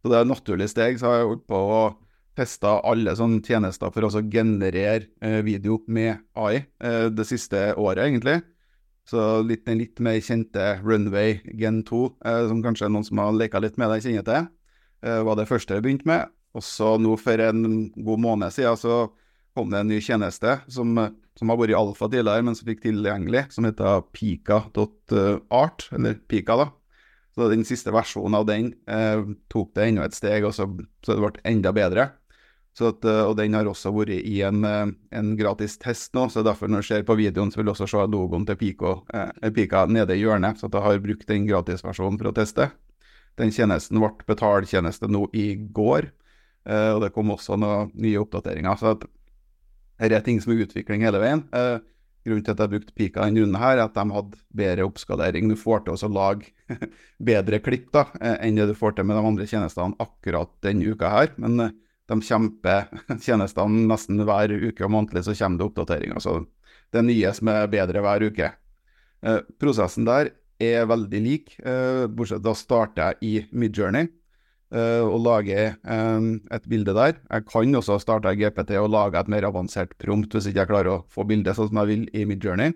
Så 0.01 0.09
det 0.09 0.17
er 0.17 0.25
et 0.25 0.33
naturlig 0.33 0.69
steg. 0.71 0.99
Så 0.99 1.09
har 1.09 1.21
jeg 1.21 1.31
holdt 1.31 1.47
på 1.49 1.61
å 1.77 1.81
teste 2.37 2.69
alle 2.85 3.15
sånne 3.17 3.41
tjenester 3.45 3.93
for 3.93 4.05
å 4.05 4.21
generere 4.21 5.07
eh, 5.21 5.41
video 5.45 5.81
med 5.87 6.21
AI 6.37 6.61
eh, 6.61 7.07
det 7.13 7.25
siste 7.29 7.71
året, 7.77 8.05
egentlig. 8.05 8.41
Så 9.07 9.41
litt, 9.47 9.63
den 9.65 9.79
litt 9.79 10.01
mer 10.03 10.19
kjente 10.19 10.75
Runway 10.83 11.39
Gen 11.57 11.81
2, 11.87 12.03
eh, 12.27 12.43
som 12.49 12.61
kanskje 12.65 12.89
noen 12.91 13.07
som 13.07 13.21
har 13.23 13.37
leka 13.37 13.61
litt 13.63 13.79
med 13.79 13.93
det, 13.93 14.01
kjenner 14.05 14.27
til, 14.27 14.49
eh, 15.03 15.21
var 15.27 15.39
det 15.39 15.47
første 15.49 15.77
jeg 15.77 15.85
begynte 15.85 16.09
med. 16.09 16.33
Og 16.57 16.65
så 16.65 16.95
nå 17.01 17.13
for 17.21 17.43
en 17.43 17.89
god 17.93 18.23
måned 18.23 18.53
siden 18.55 18.79
så 18.79 18.99
kom 19.57 19.71
det 19.73 19.81
en 19.81 19.89
ny 19.89 19.99
tjeneste 20.03 20.59
som, 20.71 20.93
som 21.37 21.51
har 21.51 21.59
vært 21.59 21.73
i 21.73 21.77
alfa 21.77 22.09
tidligere, 22.09 22.45
men 22.45 22.57
som 22.57 22.69
fikk 22.69 22.83
tilgjengelig, 22.85 23.47
som 23.53 23.65
heter 23.65 24.03
pika.art, 24.13 25.87
eller 25.97 26.19
Pika, 26.29 26.57
da. 26.59 26.69
Så 27.37 27.49
den 27.51 27.65
siste 27.69 27.93
versjonen 27.93 28.37
av 28.39 28.47
den 28.49 28.71
eh, 28.89 29.19
tok 29.53 29.75
det 29.77 29.91
enda 29.91 30.07
et 30.07 30.17
steg, 30.17 30.45
og 30.47 30.55
så, 30.57 30.65
så 31.05 31.13
det 31.13 31.21
ble 31.21 31.43
enda 31.45 31.73
bedre. 31.75 32.07
At, 32.77 33.05
eh, 33.09 33.23
og 33.25 33.35
den 33.39 33.55
har 33.57 33.69
også 33.69 33.91
vært 33.93 34.13
i 34.17 34.39
en, 34.45 34.61
eh, 34.65 34.89
en, 35.17 35.31
gratis 35.37 35.77
test 35.81 36.13
nå, 36.17 36.27
så 36.29 36.43
derfor 36.45 36.69
når 36.69 36.83
du 36.83 36.89
ser 36.89 37.05
på 37.05 37.17
videoen, 37.17 37.49
så 37.53 37.61
vil 37.61 37.69
du 37.69 37.73
også 37.73 37.89
se 37.89 38.03
logoen 38.09 38.45
til 38.45 38.57
Pika, 38.57 38.97
eh, 39.13 39.49
Pika 39.53 39.85
nede 39.89 40.17
i 40.17 40.21
hjørnet. 40.21 40.61
Så 40.61 40.69
jeg 40.69 40.85
har 40.85 41.01
brukt 41.01 41.29
den 41.29 41.47
gratisversjonen 41.49 42.19
for 42.21 42.29
å 42.29 42.35
teste. 42.37 42.69
Den 43.37 43.53
tjenesten 43.53 43.99
ble 44.01 44.13
betaltjeneste 44.27 45.09
nå 45.11 45.27
i 45.37 45.51
går, 45.55 46.09
eh, 46.65 46.89
og 46.95 47.03
det 47.03 47.13
kom 47.15 47.33
også 47.33 47.59
noen 47.59 47.93
nye 47.93 48.21
oppdateringer. 48.21 48.79
Så 48.79 48.95
dette 48.97 50.09
er 50.17 50.25
ting 50.25 50.41
som 50.41 50.53
er 50.53 50.65
utvikling 50.65 51.05
hele 51.05 51.21
veien. 51.21 51.45
Eh, 51.53 51.77
grunnen 52.27 52.43
til 52.43 52.55
at 52.55 52.63
jeg 52.63 52.73
brukte 52.73 52.95
Pika 52.97 53.25
denne 53.25 53.45
runden, 53.45 53.61
er 53.61 53.83
at 53.85 53.95
de 53.95 54.05
hadde 54.17 54.41
bedre 54.61 54.87
oppskalering. 54.89 55.49
Du 55.49 55.57
får 55.59 55.85
til 55.85 55.95
å 55.95 56.13
lage 56.13 56.51
bedre 57.31 57.61
klipp 57.63 57.91
da, 57.95 58.07
eh, 58.19 58.39
enn 58.47 58.57
det 58.57 58.69
du 58.71 58.77
får 58.77 58.97
til 58.97 59.07
med 59.07 59.19
de 59.19 59.27
andre 59.31 59.49
tjenestene 59.49 59.97
akkurat 60.03 60.51
denne 60.65 60.93
uka 60.93 61.13
her. 61.13 61.33
Men 61.37 61.69
de 62.07 62.19
kjemper 62.23 62.87
tjenestene 63.25 63.87
nesten 63.89 64.21
hver 64.25 64.53
uke 64.53 64.85
og 64.85 64.93
månedlig, 64.93 65.27
så 65.27 65.37
kommer 65.37 65.61
det 65.61 65.69
oppdateringer. 65.69 66.23
Så 66.23 66.39
det 66.91 67.01
er 67.01 67.07
nye 67.07 67.33
som 67.35 67.51
er 67.51 67.69
bedre 67.71 68.03
hver 68.03 68.27
uke. 68.31 68.51
Eh, 69.25 69.39
prosessen 69.59 70.07
der 70.07 70.31
er 70.59 70.87
veldig 70.89 71.19
lik, 71.21 71.57
eh, 71.61 72.05
bortsett 72.09 72.43
da 72.45 72.53
starter 72.57 73.13
jeg 73.13 73.17
i 73.21 73.33
Midjourney 73.51 74.07
uh, 74.73 75.05
og 75.05 75.21
lager 75.23 75.77
um, 75.83 76.41
et 76.51 76.65
bilde 76.69 76.95
der. 76.97 77.19
Jeg 77.29 77.45
kan 77.47 77.77
også 77.79 77.99
starte 78.01 78.33
i 78.33 78.39
GPT 78.39 78.75
og 78.81 78.89
lage 78.91 79.19
et 79.19 79.31
mer 79.31 79.47
avansert 79.47 79.93
prompt 80.01 80.33
hvis 80.33 80.49
ikke 80.49 80.63
jeg 80.63 80.71
klarer 80.71 80.91
å 80.91 80.99
få 81.13 81.27
bildet 81.29 81.57
sånn 81.57 81.69
som 81.69 81.81
jeg 81.83 81.91
vil 81.91 82.05
i 82.13 82.25
Midjourney. 82.27 82.75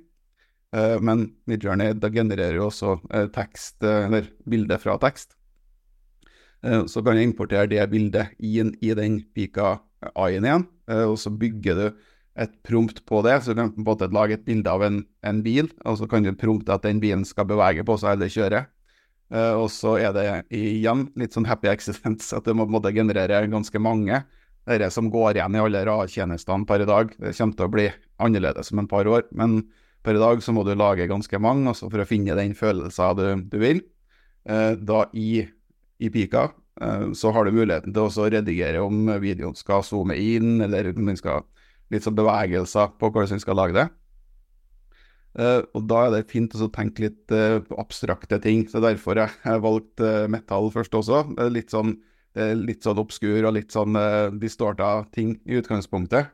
Men 1.03 1.25
Midjourney 1.51 1.97
da 2.00 2.07
genererer 2.07 2.55
jo 2.55 2.69
også 2.69 2.93
tekst, 3.35 3.81
eller 3.83 4.29
bilde 4.47 4.77
fra 4.79 4.93
tekst. 5.03 5.33
så 6.63 7.03
kan 7.03 7.19
jeg 7.19 7.27
importere 7.27 7.67
det 7.67 7.89
bildet 7.91 8.38
inn 8.39 8.71
i 8.79 8.93
den 8.95 9.17
pika 9.35 9.81
AI-en 10.15 10.47
igjen, 10.47 10.63
og 11.09 11.17
så 11.19 11.33
bygger 11.35 11.75
du 11.75 12.00
et 12.39 12.51
prompt 12.63 13.01
på 13.05 13.21
det. 13.25 13.38
Så 13.43 13.53
du 13.53 13.61
kan 13.61 13.71
på 13.85 13.95
en 13.97 14.15
lage 14.15 14.38
et 14.38 14.45
bilde 14.45 14.71
av 14.71 14.83
en, 14.85 15.01
en 15.27 15.41
bil, 15.43 15.71
og 15.85 16.00
så 16.00 16.07
kan 16.09 16.23
du 16.25 16.31
prompte 16.38 16.73
at 16.75 16.85
den 16.88 17.01
bilen 17.03 17.25
skal 17.27 17.50
bevege 17.50 17.85
på 17.88 17.97
seg 18.01 18.15
eller 18.15 18.31
kjøre. 18.31 18.63
Uh, 19.31 19.55
og 19.63 19.69
så 19.71 19.95
er 20.01 20.11
det 20.15 20.25
igjen 20.51 21.05
litt 21.19 21.35
sånn 21.35 21.47
happy 21.47 21.69
accidents, 21.75 22.31
at 22.35 22.47
du 22.47 22.55
må 22.57 22.67
måte 22.67 22.93
generere 22.95 23.45
ganske 23.51 23.81
mange. 23.81 24.23
Dette 24.67 24.91
som 24.93 25.07
går 25.09 25.39
igjen 25.39 25.55
i 25.57 25.61
alle 25.61 25.83
RA-tjenestene 25.88 26.67
per 26.69 26.83
i 26.83 26.89
dag. 26.89 27.13
Det 27.17 27.31
kommer 27.38 27.57
til 27.57 27.67
å 27.67 27.73
bli 27.73 27.88
annerledes 28.21 28.69
om 28.73 28.83
en 28.83 28.91
par 28.91 29.09
år, 29.09 29.25
men 29.35 29.63
per 30.05 30.17
i 30.17 30.21
dag 30.21 30.43
så 30.43 30.53
må 30.53 30.65
du 30.65 30.73
lage 30.75 31.09
ganske 31.09 31.39
mange 31.41 31.69
altså 31.69 31.89
for 31.89 32.01
å 32.01 32.09
finne 32.09 32.38
den 32.38 32.53
følelsen 32.57 33.17
du, 33.17 33.25
du 33.53 33.57
vil. 33.61 33.81
Uh, 34.50 34.73
da 34.77 35.05
i, 35.17 35.43
i 36.01 36.09
Pika 36.13 36.50
uh, 36.51 37.09
så 37.17 37.31
har 37.33 37.45
du 37.45 37.55
muligheten 37.55 37.95
til 37.95 38.07
å 38.09 38.29
redigere 38.35 38.83
om 38.83 39.09
videoen 39.21 39.57
skal 39.57 39.85
zoome 39.85 40.17
inn, 40.17 40.59
eller 40.65 40.91
om 40.93 41.09
den 41.09 41.19
skal 41.19 41.45
litt 41.91 42.05
sånn 42.05 42.17
bevegelser 42.17 42.93
på 43.00 43.10
hvordan 43.12 43.38
vi 43.38 43.43
skal 43.43 43.60
lage 43.60 43.77
det. 43.77 43.89
Uh, 45.31 45.63
og 45.77 45.86
da 45.88 46.05
er 46.05 46.13
det 46.17 46.31
fint 46.31 46.51
å 46.60 46.67
tenke 46.75 47.05
litt 47.05 47.31
uh, 47.31 47.62
på 47.63 47.77
abstrakte 47.79 48.39
ting. 48.43 48.65
Så 48.67 48.81
derfor 48.83 49.19
jeg 49.21 49.31
har 49.45 49.63
valgt 49.63 50.03
uh, 50.03 50.27
metall 50.31 50.67
først 50.74 50.95
også. 50.98 51.24
litt 51.51 51.71
sånn, 51.71 51.95
litt 52.36 52.83
sånn 52.83 53.00
obskur 53.00 53.48
og 53.48 53.55
litt 53.55 53.71
sånn 53.75 53.95
uh, 54.00 54.31
distorta 54.39 55.01
ting 55.15 55.38
i 55.48 55.60
utgangspunktet. 55.60 56.31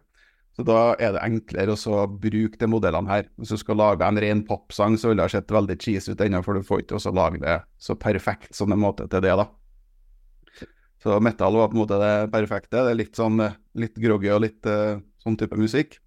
Så 0.58 0.66
da 0.66 0.96
er 0.98 1.14
det 1.14 1.22
enklere 1.22 1.76
å 1.78 2.08
bruke 2.10 2.58
de 2.58 2.70
modellene 2.70 3.12
her. 3.12 3.28
Hvis 3.38 3.54
du 3.54 3.62
skal 3.62 3.78
lage 3.78 4.06
en 4.06 4.18
ren 4.18 4.42
popsang, 4.46 4.98
så 4.98 5.12
ville 5.12 5.22
det 5.22 5.36
sett 5.36 5.54
veldig 5.54 5.78
cheese 5.78 6.10
ut 6.10 6.22
ennå, 6.26 6.42
for 6.42 6.58
du 6.58 6.66
får 6.66 6.82
ikke 6.82 6.98
også 6.98 7.14
lage 7.14 7.42
det 7.44 7.60
så 7.78 7.94
perfekt 7.94 8.58
som 8.58 8.74
en 8.74 8.82
måte 8.82 9.06
til 9.06 9.22
det, 9.22 9.36
da. 9.38 9.46
Så 10.98 11.20
metal 11.22 11.54
var 11.54 11.70
på 11.70 11.78
en 11.78 11.84
måte 11.84 12.00
det 12.02 12.14
perfekte. 12.34 12.82
Det 12.82 12.96
er 12.96 12.98
litt 12.98 13.20
sånn 13.20 13.38
litt 13.78 14.02
groggy 14.02 14.34
og 14.34 14.42
litt 14.48 14.66
sånn 15.28 15.40
type 15.40 15.60
musikk. 15.60 16.00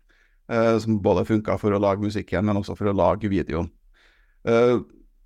Eh, 0.51 0.79
som 0.83 0.97
både 1.03 1.23
funka 1.29 1.55
for 1.61 1.71
å 1.71 1.79
lage 1.79 2.03
musikken, 2.03 2.43
men 2.49 2.59
også 2.59 2.75
for 2.75 2.91
å 2.91 2.97
lage 2.97 3.29
videoen. 3.31 3.69
Eh, 4.43 4.81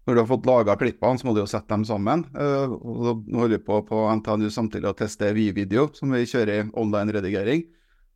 når 0.05 0.17
du 0.17 0.21
har 0.21 0.29
fått 0.29 0.45
laga 0.45 0.75
klippene, 0.77 1.17
så 1.17 1.25
må 1.25 1.33
du 1.33 1.41
jo 1.41 1.49
sette 1.49 1.71
dem 1.73 1.87
sammen. 1.89 2.27
Eh, 2.37 2.69
Nå 2.69 3.39
holder 3.41 3.57
vi 3.57 3.65
på 3.65 3.79
på 3.89 4.03
NTNU 4.19 4.51
samtidig 4.53 4.91
å 4.91 4.99
teste 4.99 5.33
Vi-video, 5.33 5.87
som 5.97 6.13
vi 6.13 6.27
kjører 6.29 6.59
i 6.59 6.67
online-redigering. 6.77 7.65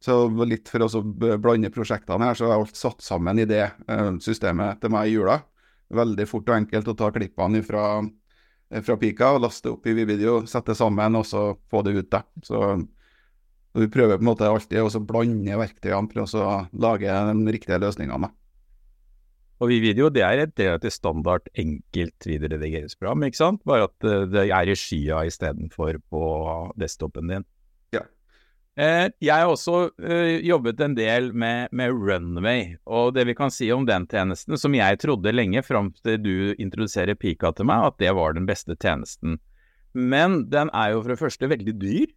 Så 0.04 0.18
litt 0.44 0.68
for 0.68 0.84
å 0.84 1.00
blande 1.40 1.72
prosjektene 1.74 2.28
her, 2.28 2.36
så 2.36 2.50
har 2.52 2.60
alt 2.60 2.76
satt 2.76 3.00
sammen 3.02 3.40
i 3.40 3.48
det 3.48 3.64
systemet 4.22 4.78
til 4.80 4.92
meg 4.94 5.08
i 5.08 5.16
jula. 5.16 5.40
Veldig 5.90 6.28
fort 6.28 6.52
og 6.52 6.54
enkelt 6.54 6.92
å 6.92 6.94
ta 6.94 7.08
klippene 7.10 7.64
fra, 7.66 8.04
fra 8.84 8.96
Pika 9.00 9.32
og 9.34 9.42
laste 9.48 9.72
opp 9.72 9.88
i 9.88 9.96
Vi-video, 9.96 10.44
sette 10.46 10.76
sammen 10.78 11.18
og 11.18 11.26
så 11.26 11.48
få 11.72 11.82
det 11.82 11.96
ut. 11.96 12.10
der. 12.12 12.22
Så 12.46 12.60
og 13.76 13.84
vi 13.84 13.90
prøver 13.92 14.16
på 14.16 14.24
en 14.24 14.30
måte 14.30 14.48
alltid 14.48 14.80
å 14.80 15.04
blande 15.04 15.60
verktøyene 15.60 16.10
for 16.12 16.42
å 16.42 16.58
lage 16.72 17.14
de 17.28 17.54
riktige 17.54 17.80
løsningene. 17.82 18.30
Og 19.58 19.72
Video 19.72 20.06
det 20.14 20.22
er 20.22 20.44
et 20.44 20.60
relativt 20.60 20.94
standard, 20.94 21.48
enkelt 21.58 22.26
videoredigeringsprogram, 22.30 23.24
ikke 23.26 23.40
sant? 23.40 23.64
Bare 23.66 23.88
at 23.88 24.06
eh, 24.06 24.26
det 24.30 24.44
er 24.54 24.70
i 24.70 24.76
skya 24.78 25.24
istedenfor 25.26 25.98
på 26.12 26.22
desktopen 26.78 27.32
din. 27.32 27.46
Ja. 27.94 28.04
Eh, 28.78 29.08
jeg 29.18 29.34
har 29.34 29.50
også 29.50 29.88
eh, 29.98 30.38
jobbet 30.46 30.84
en 30.86 30.94
del 30.94 31.32
med, 31.34 31.74
med, 31.74 31.90
Runway, 31.90 32.76
og 32.86 33.16
det 33.18 33.26
vi 33.26 33.34
kan 33.38 33.50
si 33.50 33.72
om 33.74 33.86
den 33.88 34.06
tjenesten, 34.06 34.54
som 34.62 34.78
jeg 34.78 35.02
trodde 35.02 35.34
lenge 35.34 35.64
fram 35.66 35.90
til 36.04 36.22
du 36.22 36.36
introduserer 36.54 37.18
Pika 37.18 37.50
til 37.50 37.66
meg, 37.66 37.90
at 37.90 37.98
det 37.98 38.14
var 38.14 38.38
den 38.38 38.46
beste 38.46 38.78
tjenesten. 38.78 39.40
Men 39.98 40.44
den 40.52 40.70
er 40.70 40.94
jo 40.94 41.02
for 41.02 41.16
det 41.16 41.22
første 41.24 41.50
veldig 41.50 41.74
dyr. 41.82 42.14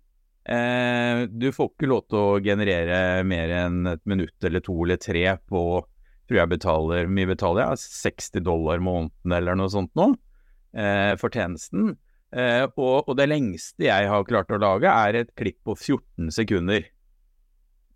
Eh, 0.50 1.28
du 1.30 1.52
får 1.54 1.70
ikke 1.70 1.90
lov 1.90 2.06
til 2.10 2.18
å 2.18 2.42
generere 2.42 3.22
mer 3.28 3.52
enn 3.60 3.92
et 3.94 4.02
minutt 4.10 4.48
eller 4.48 4.64
to 4.66 4.74
eller 4.82 4.98
tre 5.02 5.26
på 5.38 5.64
Tror 6.32 6.38
jeg 6.40 6.52
betaler 6.54 7.10
mye 7.12 7.28
betaler 7.28 7.66
jeg, 7.66 7.82
60 8.08 8.44
dollar 8.46 8.80
måneden 8.80 9.34
eller 9.36 9.58
noe 9.60 9.68
sånt 9.74 9.92
nå, 10.00 10.06
eh, 10.72 11.12
for 11.20 11.34
tjenesten. 11.34 11.90
Eh, 12.32 12.64
og, 12.72 13.10
det 13.20 13.26
lengste 13.28 13.90
jeg 13.90 14.08
har 14.08 14.24
klart 14.30 14.54
å 14.56 14.60
lage, 14.62 14.88
er 14.88 15.18
et 15.20 15.34
klipp 15.36 15.58
på 15.68 15.76
14 15.76 16.32
sekunder. 16.32 16.86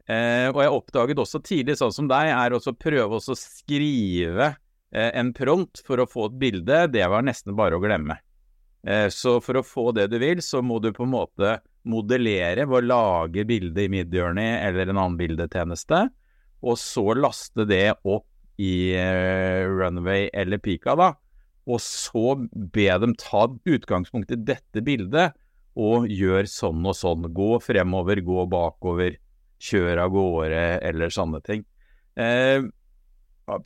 Og 0.09 0.59
jeg 0.59 0.73
oppdaget 0.73 1.21
også 1.23 1.39
tidlig, 1.47 1.77
sånn 1.79 1.95
som 1.95 2.09
deg, 2.11 2.33
er 2.33 2.57
å 2.57 2.59
prøve 2.75 3.21
å 3.21 3.37
skrive 3.39 4.49
en 4.91 5.31
prompt 5.33 5.79
for 5.87 6.03
å 6.03 6.09
få 6.09 6.27
et 6.27 6.35
bilde. 6.43 6.81
Det 6.91 7.07
var 7.07 7.23
nesten 7.23 7.55
bare 7.55 7.79
å 7.79 7.81
glemme. 7.81 8.19
Så 9.15 9.37
for 9.39 9.61
å 9.61 9.63
få 9.63 9.87
det 9.95 10.09
du 10.11 10.19
vil, 10.19 10.43
så 10.43 10.59
må 10.59 10.81
du 10.83 10.91
på 10.91 11.07
en 11.07 11.15
måte 11.15 11.55
modellere 11.89 12.65
ved 12.67 12.77
å 12.77 12.87
lage 12.89 13.45
bilde 13.47 13.85
i 13.85 13.91
Midjourney 13.91 14.57
eller 14.59 14.89
en 14.89 14.97
annen 14.97 15.19
bildetjeneste, 15.19 16.07
og 16.65 16.79
så 16.81 17.13
laste 17.17 17.65
det 17.69 17.93
opp 18.03 18.27
i 18.61 18.95
uh, 18.95 19.65
Runway 19.67 20.29
eller 20.33 20.61
Pika, 20.63 20.95
da, 20.97 21.11
og 21.65 21.81
så 21.81 22.35
be 22.53 22.87
dem 23.01 23.15
ta 23.19 23.47
utgangspunkt 23.49 24.31
i 24.33 24.39
dette 24.47 24.83
bildet 24.85 25.35
og 25.75 26.07
gjør 26.07 26.47
sånn 26.47 26.85
og 26.87 26.95
sånn. 26.95 27.27
Gå 27.35 27.57
fremover, 27.63 28.21
gå 28.23 28.45
bakover, 28.51 29.17
kjør 29.59 30.05
av 30.05 30.13
gårde 30.13 30.65
eller 30.87 31.11
sånne 31.11 31.41
ting. 31.43 31.65
Eh, 32.15 32.63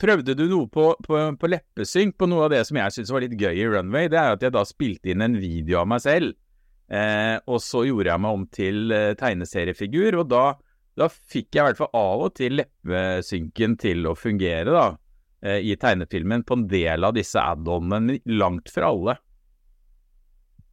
prøvde 0.00 0.34
du 0.34 0.46
noe 0.50 0.66
på, 0.72 0.90
på, 1.06 1.20
på 1.38 1.50
leppesynk 1.52 2.16
på 2.18 2.28
noe 2.30 2.48
av 2.48 2.54
det 2.54 2.64
som 2.66 2.80
jeg 2.80 2.96
syntes 2.96 3.12
var 3.14 3.24
litt 3.24 3.36
gøy 3.38 3.62
i 3.62 3.68
Runway? 3.68 4.10
Det 4.10 4.18
er 4.18 4.34
at 4.34 4.48
jeg 4.48 4.56
da 4.56 4.64
spilte 4.66 5.12
inn 5.12 5.22
en 5.24 5.38
video 5.38 5.84
av 5.84 5.92
meg 5.92 6.02
selv 6.04 6.34
Eh, 6.90 7.36
og 7.46 7.62
så 7.62 7.84
gjorde 7.86 8.10
jeg 8.10 8.22
meg 8.24 8.36
om 8.36 8.44
til 8.50 8.90
eh, 8.94 9.12
tegneseriefigur, 9.18 10.18
og 10.24 10.28
da, 10.32 10.44
da, 10.98 11.06
fikk 11.06 11.54
jeg 11.54 11.62
i 11.62 11.68
hvert 11.68 11.78
fall 11.78 11.92
av 11.94 12.24
og 12.26 12.34
til 12.34 12.56
leppesynken 12.58 13.76
til 13.78 14.10
å 14.10 14.16
fungere 14.18 14.74
da, 14.74 14.86
eh, 15.46 15.60
i 15.70 15.76
tegnefilmen 15.78 16.42
på 16.46 16.58
en 16.58 16.64
del 16.70 17.06
av 17.06 17.14
disse 17.14 17.38
add-onene, 17.38 18.00
men 18.08 18.38
langt 18.40 18.72
fra 18.74 18.90
alle. 18.90 19.20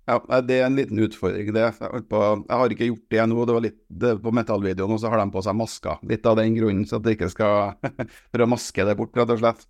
Ja, 0.08 0.22
Det 0.42 0.56
er 0.56 0.66
en 0.66 0.78
liten 0.80 1.02
utfordring, 1.04 1.52
det. 1.54 1.66
Jeg, 1.68 2.04
på, 2.10 2.20
jeg 2.48 2.60
har 2.62 2.74
ikke 2.74 2.88
gjort 2.88 3.10
det 3.12 3.24
nå. 3.28 3.42
Det 3.44 3.56
var 3.58 3.64
litt 3.66 3.80
det, 3.92 4.14
På 4.24 4.32
metallvideoen 4.32 4.94
og 4.96 5.02
så 5.04 5.12
har 5.12 5.20
de 5.20 5.34
på 5.34 5.42
seg 5.44 5.58
masker. 5.60 6.00
Litt 6.08 6.30
av 6.32 6.38
den 6.40 6.56
grunnen, 6.56 6.86
så 6.88 6.96
at 6.96 7.04
det 7.04 7.18
ikke 7.18 7.28
skal 7.34 7.74
For 8.32 8.46
å 8.46 8.48
maske 8.48 8.86
det 8.88 8.96
bort, 8.96 9.12
rett 9.20 9.34
og 9.36 9.42
slett. 9.42 9.68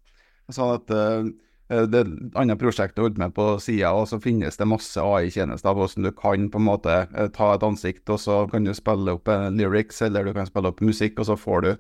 Sånn 0.54 0.76
at 0.78 0.94
Eh, 0.94 1.32
det 1.68 2.00
er 2.00 2.08
et 2.08 2.38
annet 2.40 2.60
prosjekt 2.62 2.96
jeg 2.96 3.04
holdt 3.04 3.20
med 3.20 3.34
på 3.36 3.46
sida, 3.60 3.92
og 3.92 4.06
så 4.08 4.22
finnes 4.24 4.56
det 4.56 4.70
masse 4.70 5.02
AI-tjenester 5.04 5.76
på 5.76 5.84
hvordan 5.84 6.08
du 6.08 6.14
kan 6.16 6.48
på 6.54 6.62
en 6.62 6.68
måte 6.68 6.96
eh, 7.04 7.28
ta 7.36 7.50
et 7.56 7.66
ansikt, 7.68 8.06
og 8.14 8.22
så 8.24 8.38
kan 8.52 8.64
du 8.68 8.72
spille 8.78 9.18
opp 9.18 9.28
en 9.34 9.60
lyrics, 9.60 10.00
eller 10.08 10.30
du 10.30 10.34
kan 10.38 10.48
spille 10.48 10.72
opp 10.72 10.80
musikk, 10.86 11.20
og 11.20 11.28
så 11.28 11.36
får 11.40 11.66
du 11.66 11.72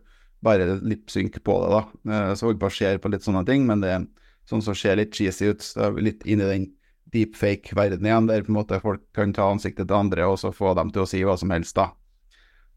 bare 0.44 0.78
lipsynk 0.84 1.40
på 1.44 1.56
det. 1.64 1.70
da. 1.78 1.84
Eh, 2.12 2.34
så 2.36 2.50
holder 2.50 2.64
på 2.66 2.72
å 2.72 2.78
se 2.80 2.92
på 3.00 3.14
litt 3.14 3.28
sånne 3.28 3.46
ting, 3.48 3.64
men 3.70 3.86
det 3.86 3.94
er 3.96 4.10
sånn 4.48 4.66
som 4.66 4.76
ser 4.76 5.00
litt 5.00 5.16
cheesy 5.16 5.54
ut. 5.54 5.64
Litt 6.04 6.28
inn 6.28 6.44
i 6.44 6.52
den 6.52 6.68
deepfake-verdenen 7.16 8.12
igjen, 8.12 8.28
der 8.28 8.44
på 8.44 8.52
en 8.52 8.60
måte 8.60 8.84
folk 8.84 9.06
kan 9.16 9.32
ta 9.36 9.48
ansiktet 9.54 9.88
til 9.88 10.02
andre, 10.02 10.28
og 10.28 10.40
så 10.42 10.52
få 10.56 10.76
dem 10.76 10.92
til 10.92 11.06
å 11.06 11.10
si 11.10 11.24
hva 11.24 11.38
som 11.40 11.56
helst, 11.56 11.80
da. 11.80 11.94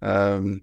Um, 0.01 0.61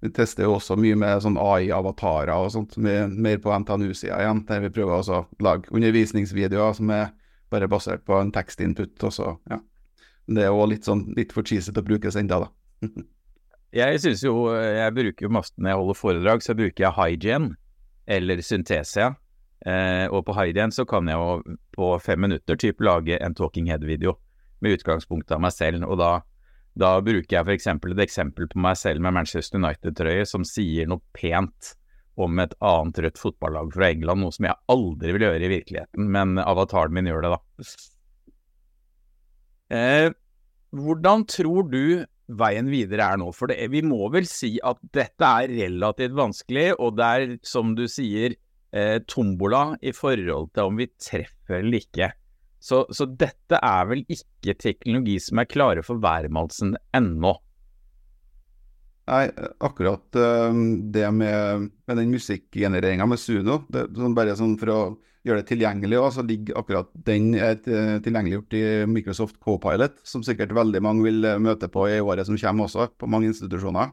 vi 0.00 0.10
tester 0.14 0.46
jo 0.46 0.54
også 0.56 0.76
mye 0.78 0.96
med 0.98 1.22
sånn 1.24 1.38
AI-avatarer 1.42 2.34
og 2.36 2.52
sånt, 2.54 2.76
mer 2.78 3.40
på 3.42 3.54
NTNU-sida 3.64 4.20
igjen, 4.22 4.44
der 4.46 4.62
vi 4.62 4.72
prøver 4.74 5.00
også 5.00 5.16
å 5.16 5.26
lage 5.42 5.72
undervisningsvideoer 5.74 6.76
som 6.78 6.92
er 6.94 7.10
bare 7.50 7.68
basert 7.70 8.04
på 8.06 8.14
en 8.20 8.30
tekstinput. 8.34 8.94
Også, 9.08 9.34
ja. 9.50 9.58
Det 10.28 10.44
er 10.44 10.52
jo 10.52 10.66
litt, 10.70 10.86
sånn, 10.86 11.08
litt 11.16 11.32
for 11.34 11.46
cheesy 11.46 11.72
til 11.72 11.82
å 11.82 11.86
brukes 11.88 12.18
ennå, 12.20 12.44
da. 12.44 12.84
jeg 13.80 13.98
synes 14.00 14.22
jo 14.22 14.52
Jeg 14.54 14.94
bruker 14.94 15.26
jo 15.26 15.32
masse 15.34 15.56
når 15.56 15.72
jeg 15.72 15.80
holder 15.80 15.98
foredrag, 15.98 16.44
så 16.44 16.54
bruker 16.58 16.86
jeg 16.86 16.96
Hygen 16.98 17.50
eller 18.08 18.44
Syntesia. 18.44 19.12
Eh, 19.66 20.06
og 20.14 20.22
på 20.28 20.36
Hygen 20.38 20.70
så 20.70 20.86
kan 20.88 21.10
jeg 21.10 21.18
jo 21.18 21.58
på 21.74 21.90
fem 22.04 22.22
minutter 22.22 22.56
typ 22.60 22.78
lage 22.84 23.18
en 23.18 23.34
talking 23.34 23.66
head-video 23.72 24.14
med 24.62 24.78
utgangspunkt 24.78 25.32
av 25.34 25.42
meg 25.42 25.54
selv, 25.54 25.82
og 25.86 25.98
da 25.98 26.12
da 26.78 26.92
bruker 27.02 27.34
jeg 27.34 27.44
f.eks. 27.44 27.68
et 27.74 28.04
eksempel 28.04 28.48
på 28.50 28.60
meg 28.62 28.78
selv 28.78 29.02
med 29.02 29.16
Manchester 29.16 29.60
United-trøye 29.60 30.26
som 30.28 30.46
sier 30.46 30.88
noe 30.90 31.02
pent 31.16 31.74
om 32.18 32.40
et 32.42 32.54
annet 32.64 32.98
rødt 33.04 33.20
fotballag 33.20 33.72
fra 33.74 33.90
England, 33.92 34.22
noe 34.22 34.34
som 34.34 34.48
jeg 34.48 34.58
aldri 34.74 35.14
vil 35.14 35.24
gjøre 35.28 35.44
i 35.46 35.50
virkeligheten, 35.52 36.08
men 36.14 36.38
avataren 36.42 36.94
min 36.94 37.10
gjør 37.10 37.24
det, 37.24 37.34
da. 37.36 37.68
Eh, 39.78 40.08
hvordan 40.74 41.26
tror 41.30 41.68
du 41.70 41.82
veien 42.38 42.70
videre 42.72 43.06
er 43.12 43.20
nå? 43.20 43.30
For 43.36 43.50
det, 43.50 43.60
vi 43.72 43.84
må 43.86 44.08
vel 44.12 44.26
si 44.28 44.56
at 44.66 44.80
dette 44.94 45.30
er 45.44 45.54
relativt 45.62 46.16
vanskelig, 46.18 46.72
og 46.78 46.98
det 46.98 47.10
er, 47.18 47.36
som 47.46 47.74
du 47.78 47.86
sier, 47.90 48.34
eh, 48.72 48.98
tombola 49.06 49.76
i 49.80 49.94
forhold 49.94 50.50
til 50.54 50.72
om 50.72 50.80
vi 50.80 50.90
treffer 50.98 51.60
eller 51.62 51.82
ikke. 51.84 52.10
Så, 52.58 52.84
så, 52.90 53.06
dette 53.06 53.60
er 53.62 53.90
vel 53.90 54.02
ikke 54.10 54.56
teknologi 54.58 55.18
som 55.22 55.38
er 55.38 55.50
klare 55.50 55.84
for 55.86 56.00
hvermannsen 56.02 56.74
ennå? 56.96 57.36
Nei, 59.08 59.24
akkurat 59.64 60.18
uh, 60.20 60.56
det 60.92 61.06
med, 61.16 61.68
med 61.88 62.00
den 62.02 62.10
musikkgenereringa 62.12 63.06
med 63.08 63.20
Suno, 63.22 63.62
det, 63.72 63.86
sånn 63.96 64.16
bare 64.16 64.34
sånn 64.36 64.58
for 64.60 64.74
å 64.74 64.80
gjøre 65.26 65.42
det 65.42 65.48
tilgjengelig, 65.50 66.00
så 66.14 66.24
ligger 66.26 66.58
akkurat 66.60 66.90
den 67.06 67.32
er 67.36 67.56
tilgjengeliggjort 67.60 68.56
i 68.58 68.64
Microsoft 68.90 69.38
Copilot, 69.44 69.98
som 70.06 70.24
sikkert 70.26 70.54
veldig 70.56 70.82
mange 70.84 71.06
vil 71.06 71.24
eh, 71.26 71.40
møte 71.42 71.70
på 71.72 71.88
i 71.90 71.98
året 72.00 72.28
som 72.28 72.38
kommer 72.40 72.68
også, 72.68 72.90
på 72.98 73.10
mange 73.10 73.30
institusjoner. 73.32 73.92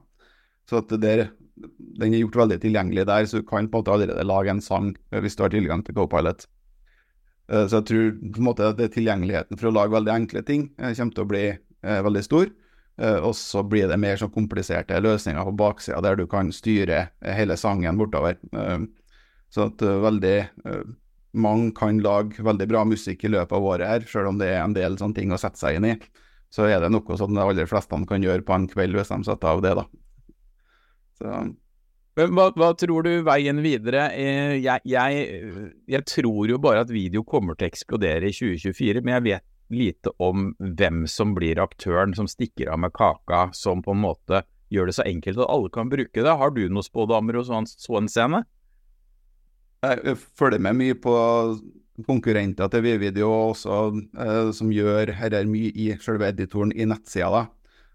Så 0.70 0.82
at 0.82 0.94
der, 1.02 1.28
den 1.56 2.14
er 2.14 2.24
gjort 2.24 2.40
veldig 2.44 2.60
tilgjengelig 2.64 3.06
der, 3.10 3.28
så 3.30 3.42
du 3.42 3.48
kan 3.48 3.70
på 3.70 3.82
en 3.82 3.82
måte 3.82 3.94
allerede 3.94 4.26
lage 4.26 4.54
en 4.54 4.64
sang 4.64 4.94
eh, 5.12 5.22
hvis 5.24 5.38
du 5.38 5.46
har 5.46 5.54
tilgang 5.54 5.84
til 5.86 5.98
Copilot. 5.98 6.48
Uh, 7.52 7.66
så 7.70 7.80
jeg 7.80 7.88
tror 7.92 8.12
på 8.20 8.42
en 8.42 8.48
måte 8.50 8.68
at 8.72 8.80
det 8.80 8.92
tilgjengeligheten 8.96 9.60
for 9.60 9.70
å 9.70 9.76
lage 9.76 9.96
veldig 9.96 10.14
enkle 10.16 10.46
ting 10.46 10.70
kommer 10.80 11.18
til 11.18 11.26
å 11.26 11.30
bli 11.30 11.46
uh, 11.54 12.02
veldig 12.10 12.24
stor. 12.26 12.54
Og 12.96 13.34
så 13.36 13.60
blir 13.68 13.90
det 13.92 13.98
mer 14.00 14.16
sånn 14.16 14.32
kompliserte 14.32 14.96
løsninger 15.04 15.44
på 15.44 15.52
baksida, 15.60 15.98
der 16.00 16.16
du 16.16 16.30
kan 16.32 16.48
styre 16.56 17.10
hele 17.28 17.58
sangen 17.60 17.98
bortover. 18.00 18.38
så 19.52 19.66
at 19.68 19.84
veldig 19.84 20.38
mange 21.36 21.74
kan 21.76 22.00
lage 22.00 22.40
veldig 22.40 22.68
bra 22.72 22.86
musikk 22.88 23.26
i 23.28 23.34
løpet 23.34 23.52
av 23.58 23.68
året 23.68 23.90
her, 23.90 24.08
selv 24.08 24.32
om 24.32 24.40
det 24.40 24.48
er 24.54 24.62
en 24.62 24.78
del 24.78 24.96
sånne 24.96 25.20
ting 25.20 25.36
å 25.36 25.42
sette 25.42 25.60
seg 25.60 25.76
inn 25.76 25.90
i. 25.90 25.94
Så 26.56 26.70
er 26.72 26.80
det 26.80 26.94
noe 26.94 27.20
som 27.20 27.36
de 27.36 27.44
aller 27.44 27.68
fleste 27.68 28.00
kan 28.08 28.24
gjøre 28.24 28.48
på 28.48 28.56
en 28.56 28.70
kveld 28.72 28.96
hvis 28.96 29.12
de 29.12 29.20
setter 29.28 29.52
av 29.52 29.66
det, 29.66 29.76
da. 29.76 29.86
Så. 31.20 31.36
Hva, 32.16 32.46
hva, 32.56 32.70
tror 32.80 33.04
du 33.04 33.12
veien 33.28 33.60
videre? 33.60 34.06
Eh, 34.16 34.54
jeg, 34.64 34.80
jeg, 34.88 35.26
jeg, 35.92 36.06
tror 36.08 36.48
jo 36.48 36.60
bare 36.64 36.86
at 36.86 36.94
video 36.94 37.26
kommer 37.28 37.58
til 37.58 37.68
å 37.68 37.72
eksplodere 37.74 38.30
i 38.30 38.36
2024, 38.36 39.04
men 39.04 39.18
jeg 39.18 39.26
vet 39.26 39.48
lite 39.76 40.14
om 40.24 40.54
hvem 40.60 41.04
som 41.12 41.34
blir 41.36 41.60
aktøren 41.60 42.14
som 42.16 42.30
stikker 42.30 42.72
av 42.72 42.80
med 42.86 42.94
kaka, 42.96 43.50
som 43.58 43.84
på 43.84 43.92
en 43.92 44.04
måte 44.06 44.46
gjør 44.72 44.88
det 44.88 44.96
så 44.96 45.06
enkelt 45.06 45.42
at 45.42 45.52
alle 45.52 45.72
kan 45.74 45.92
bruke 45.92 46.24
det. 46.24 46.38
Har 46.40 46.56
du 46.56 46.64
noen 46.70 46.86
spådommer 46.86 47.42
hos 47.42 47.52
sånn 47.52 48.08
scene? 48.08 48.46
Jeg 49.84 50.16
følger 50.40 50.64
med 50.64 50.80
mye 50.80 50.96
på 50.98 51.16
konkurrenter 52.08 52.72
til 52.72 52.84
Vivideo 52.84 53.30
også, 53.52 53.82
eh, 54.20 54.52
som 54.56 54.72
gjør 54.72 55.12
dette 55.20 55.46
mye 55.52 55.72
i 55.72 55.92
selve 56.00 56.32
editoren 56.32 56.72
i 56.76 56.88
nettsida. 56.88 57.46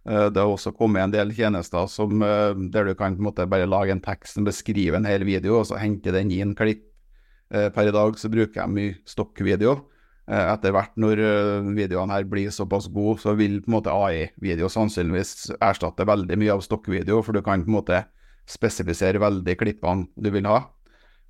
Eh, 0.09 0.27
det 0.33 0.41
har 0.41 0.49
også 0.49 0.73
kommet 0.77 1.05
en 1.05 1.13
del 1.13 1.33
tjenester 1.37 1.87
som, 1.91 2.23
eh, 2.23 2.55
der 2.73 2.85
du 2.85 2.95
kan 2.95 3.15
en 3.15 3.23
måte 3.23 3.47
bare 3.47 3.69
lage 3.69 3.93
en 3.93 4.01
tekst 4.01 4.35
som 4.35 4.45
beskriver 4.45 4.97
en 4.97 5.05
hel 5.05 5.25
video, 5.25 5.59
og 5.59 5.67
så 5.67 5.79
hente 5.79 6.13
den 6.13 6.31
inn 6.31 6.55
klipp. 6.55 6.85
Eh, 7.53 7.69
per 7.69 7.89
i 7.89 7.93
dag 7.93 8.15
så 8.17 8.31
bruker 8.31 8.63
jeg 8.63 8.71
mye 8.71 8.99
stokkvideo. 9.05 9.87
Etter 10.31 10.71
hvert 10.71 10.95
når 10.95 11.17
videoene 11.75 12.13
her 12.13 12.23
blir 12.23 12.51
såpass 12.51 12.87
gode, 12.87 13.19
så 13.19 13.35
vil 13.35 13.61
på 13.61 13.67
en 13.67 13.83
måte 13.83 13.91
AI-video 13.91 14.69
sannsynligvis 14.69 15.51
erstatte 15.59 16.07
veldig 16.07 16.39
mye 16.39 16.53
av 16.53 16.63
stokkvideo, 16.63 17.21
for 17.25 17.33
du 17.33 17.43
kan 17.43 17.65
på 17.65 17.67
en 17.67 17.75
måte 17.75 18.05
spesifisere 18.47 19.19
veldig 19.19 19.57
klippene 19.59 20.07
du 20.15 20.31
vil 20.31 20.47
ha. 20.47 20.71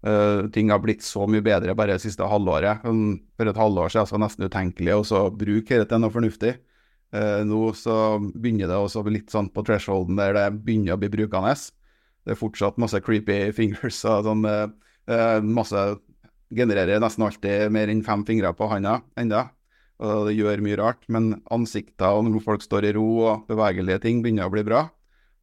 Uh, 0.06 0.48
ting 0.52 0.68
har 0.68 0.80
blitt 0.80 1.02
så 1.04 1.26
mye 1.28 1.40
bedre 1.40 1.74
bare 1.74 1.96
det 1.96 2.02
siste 2.02 2.28
halvåret. 2.28 2.84
Um, 2.84 3.20
for 3.36 3.48
et 3.48 3.56
halvår 3.56 3.88
siden 3.88 4.06
så 4.06 4.16
var 4.16 4.20
det 4.20 4.26
nesten 4.26 4.48
utenkelig 4.48 4.94
å 4.98 5.24
bruke 5.32 5.78
dette 5.78 5.88
til 5.94 6.00
noe 6.04 6.12
fornuftig. 6.12 6.54
Uh, 7.10 7.42
nå 7.42 7.72
så 7.74 7.94
begynner 8.20 8.70
det 8.70 8.76
også 8.78 9.02
litt 9.10 9.32
sånn 9.32 9.48
på 9.50 9.64
thresholden 9.66 10.18
der 10.20 10.36
det 10.36 10.44
begynner 10.62 10.94
å 10.94 11.00
bli 11.00 11.10
brukende. 11.10 11.56
Det 12.22 12.36
er 12.36 12.38
fortsatt 12.38 12.78
masse 12.78 13.00
creepy 13.02 13.48
fingers 13.58 14.02
og 14.08 14.28
sånn. 14.28 14.46
Uh, 14.46 15.40
masse 15.42 15.86
genererer 16.54 17.02
nesten 17.02 17.26
alltid 17.26 17.72
mer 17.74 17.90
enn 17.90 18.04
fem 18.06 18.22
fingre 18.26 18.52
på 18.54 18.68
handa 18.70 19.00
enda. 19.18 19.48
Og 20.00 20.30
det 20.30 20.38
gjør 20.38 20.62
mye 20.64 20.78
rart. 20.80 21.02
Men 21.12 21.34
ansikter 21.52 22.16
og 22.16 22.28
når 22.28 22.44
folk 22.44 22.64
står 22.64 22.88
i 22.88 22.94
ro 22.96 23.08
og 23.26 23.50
bevegelige 23.50 24.00
ting 24.06 24.22
begynner 24.24 24.48
å 24.48 24.54
bli 24.54 24.64
bra. 24.66 24.86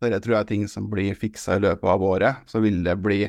Dette 0.02 0.22
tror 0.22 0.38
jeg 0.38 0.46
er 0.46 0.50
ting 0.50 0.66
som 0.70 0.90
blir 0.90 1.18
fiksa 1.18 1.58
i 1.58 1.64
løpet 1.66 1.90
av 1.90 2.04
året. 2.06 2.48
Så 2.50 2.62
vil 2.64 2.84
det 2.86 2.98
bli 3.02 3.26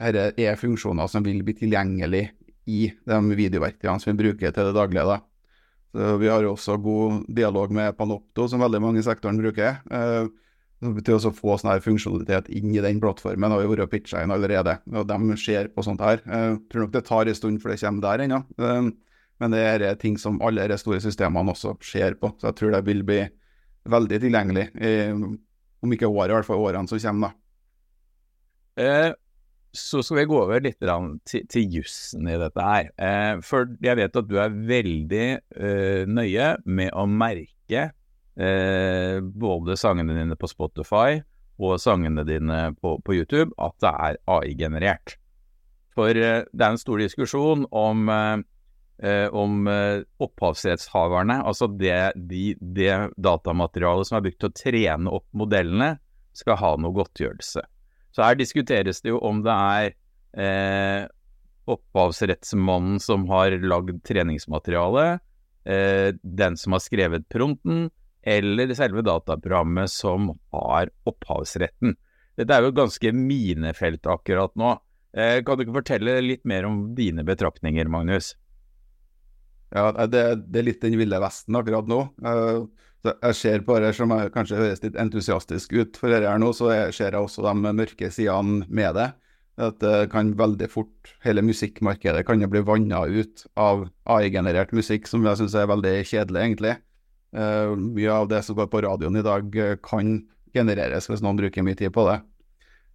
dette 0.00 0.42
er 0.42 0.58
funksjoner 0.58 1.08
som 1.08 1.24
vil 1.24 1.42
bli 1.46 1.54
tilgjengelig 1.56 2.26
i 2.66 2.88
de 2.90 3.20
videoverktøyene 3.36 4.00
som 4.02 4.12
vi 4.12 4.24
bruker 4.24 4.52
til 4.52 4.68
det 4.68 4.74
daglige. 4.76 5.04
da. 5.04 5.20
Så 5.94 6.16
vi 6.18 6.26
har 6.30 6.42
jo 6.42 6.54
også 6.56 6.74
god 6.82 7.20
dialog 7.30 7.70
med 7.74 7.94
Panopto, 7.94 8.48
som 8.50 8.62
veldig 8.64 8.80
mange 8.82 8.98
i 8.98 9.06
sektoren 9.06 9.38
bruker. 9.38 9.78
Eh, 9.94 10.26
til 11.06 11.16
å 11.16 11.32
få 11.32 11.54
sånn 11.56 11.70
her 11.70 11.84
funksjonalitet 11.84 12.50
inn 12.52 12.74
i 12.74 12.82
den 12.82 12.98
plattformen 13.00 13.54
har 13.54 13.62
vi 13.62 13.70
vært 13.70 13.92
pitcha 13.92 14.24
inn 14.24 14.34
allerede. 14.34 14.80
og 14.92 15.06
De 15.08 15.38
ser 15.40 15.70
på 15.72 15.84
sånt 15.86 16.02
her. 16.02 16.20
Jeg 16.26 16.58
tror 16.68 16.84
nok 16.84 16.92
det 16.96 17.04
tar 17.06 17.30
en 17.30 17.38
stund 17.38 17.62
før 17.62 17.72
det 17.72 17.80
kommer 17.84 18.04
der 18.08 18.24
ennå. 18.26 18.42
Eh, 18.58 18.90
men 19.42 19.54
det 19.54 19.62
er 19.62 19.86
ting 20.02 20.18
som 20.18 20.42
alle 20.42 20.66
de 20.70 20.78
store 20.78 21.00
systemene 21.02 21.54
også 21.54 21.76
ser 21.82 22.18
på. 22.18 22.34
Så 22.38 22.50
jeg 22.50 22.58
tror 22.58 22.74
det 22.74 22.84
vil 22.86 23.02
bli 23.06 23.22
veldig 23.90 24.20
tilgjengelig, 24.22 24.68
om 25.84 25.92
ikke 25.92 26.08
året, 26.08 26.30
i 26.32 26.36
hvert 26.38 26.46
fall 26.48 26.62
årene 26.64 26.88
som 26.88 26.98
kommer. 27.02 27.34
da. 27.34 27.40
Eh, 28.82 29.10
så 29.74 30.02
skal 30.04 30.20
vi 30.20 30.28
gå 30.30 30.38
over 30.44 30.62
litt 30.64 30.78
til, 30.80 31.44
til 31.50 31.76
jussen 31.78 32.28
i 32.30 32.38
dette 32.40 32.62
her. 32.62 32.90
Eh, 32.96 33.42
for 33.44 33.68
jeg 33.84 33.98
vet 33.98 34.16
at 34.20 34.30
du 34.30 34.38
er 34.40 34.54
veldig 34.70 35.26
eh, 35.34 36.06
nøye 36.06 36.48
med 36.64 36.94
å 36.94 37.06
merke 37.10 37.84
eh, 37.90 39.18
både 39.20 39.78
sangene 39.80 40.16
dine 40.16 40.38
på 40.38 40.50
Spotify 40.50 41.20
og 41.62 41.78
sangene 41.82 42.24
dine 42.26 42.72
på, 42.80 42.96
på 43.02 43.18
YouTube 43.18 43.52
at 43.62 43.76
det 43.82 43.92
er 44.08 44.18
AI-generert. 44.38 45.16
For 45.94 46.10
eh, 46.10 46.42
det 46.50 46.64
er 46.64 46.74
en 46.74 46.80
stor 46.80 47.02
diskusjon 47.02 47.66
om, 47.70 48.08
eh, 48.10 49.28
om 49.30 49.68
eh, 49.70 50.02
opphavsrettshaverne, 50.22 51.40
altså 51.46 51.68
det, 51.70 52.14
de, 52.30 52.54
det 52.58 52.96
datamaterialet 53.14 54.10
som 54.10 54.18
er 54.18 54.26
brukt 54.26 54.40
til 54.42 54.50
å 54.50 54.58
trene 54.64 55.14
opp 55.20 55.28
modellene, 55.36 55.94
skal 56.34 56.58
ha 56.58 56.72
noe 56.82 56.94
godtgjørelse. 56.96 57.62
Så 58.14 58.22
her 58.22 58.38
diskuteres 58.38 59.02
det 59.02 59.10
jo 59.10 59.18
om 59.26 59.42
det 59.42 59.54
er 59.54 59.92
eh, 60.38 61.06
opphavsrettsmannen 61.70 63.00
som 63.02 63.26
har 63.30 63.56
lagd 63.64 63.98
treningsmaterialet, 64.06 65.22
eh, 65.66 66.14
den 66.22 66.58
som 66.60 66.76
har 66.76 66.84
skrevet 66.84 67.26
prompten, 67.32 67.88
eller 68.24 68.72
selve 68.78 69.02
dataprogrammet 69.04 69.90
som 69.92 70.30
har 70.54 70.92
opphavsretten. 71.10 71.96
Dette 72.38 72.54
er 72.54 72.64
jo 72.64 72.72
et 72.72 72.78
ganske 72.78 73.12
minefelt 73.14 74.06
akkurat 74.10 74.54
nå. 74.58 74.76
Eh, 75.14 75.40
kan 75.44 75.58
du 75.58 75.66
ikke 75.66 75.80
fortelle 75.80 76.16
litt 76.24 76.46
mer 76.48 76.66
om 76.70 76.94
dine 76.96 77.26
betraktninger, 77.26 77.90
Magnus? 77.90 78.32
Ja, 79.74 79.90
det, 80.06 80.22
det 80.54 80.60
er 80.60 80.66
litt 80.70 80.82
den 80.86 80.96
ville 80.98 81.18
vesten 81.22 81.58
akkurat 81.58 81.88
nå. 81.90 82.00
Uh, 83.04 83.12
jeg 83.28 83.36
ser 83.40 83.64
på 83.66 83.76
det 83.82 83.92
som 83.96 84.12
jeg 84.14 84.32
kanskje 84.34 84.60
høres 84.60 84.82
litt 84.84 84.96
entusiastisk 85.00 85.74
ut 85.76 85.98
for 86.00 86.12
dette 86.12 86.30
her 86.30 86.40
nå, 86.40 86.50
så 86.56 86.72
jeg 86.72 86.96
ser 86.96 87.12
jeg 87.12 87.20
også 87.20 87.44
de 87.44 87.74
mørke 87.76 88.10
sidene 88.12 88.64
med 88.68 88.96
det. 88.98 89.10
At 89.60 89.78
det 89.78 90.08
kan 90.10 90.32
veldig 90.34 90.66
fort, 90.70 91.12
hele 91.22 91.44
musikkmarkedet 91.46 92.24
kan 92.26 92.40
jo 92.42 92.50
bli 92.50 92.64
vanna 92.66 93.04
ut 93.06 93.44
av 93.60 93.84
AI-generert 94.10 94.72
musikk, 94.74 95.06
som 95.06 95.22
jeg 95.28 95.38
syns 95.38 95.54
er 95.54 95.70
veldig 95.70 95.94
kjedelig, 96.10 96.40
egentlig. 96.42 96.74
Uh, 97.34 97.74
mye 97.78 98.10
av 98.14 98.28
det 98.30 98.42
som 98.46 98.58
går 98.58 98.70
på 98.70 98.82
radioen 98.82 99.18
i 99.18 99.26
dag, 99.26 99.46
uh, 99.54 99.76
kan 99.82 100.16
genereres 100.54 101.06
hvis 101.10 101.22
noen 101.22 101.38
bruker 101.38 101.66
mye 101.66 101.78
tid 101.78 101.94
på 101.94 102.06
det. 102.08 102.18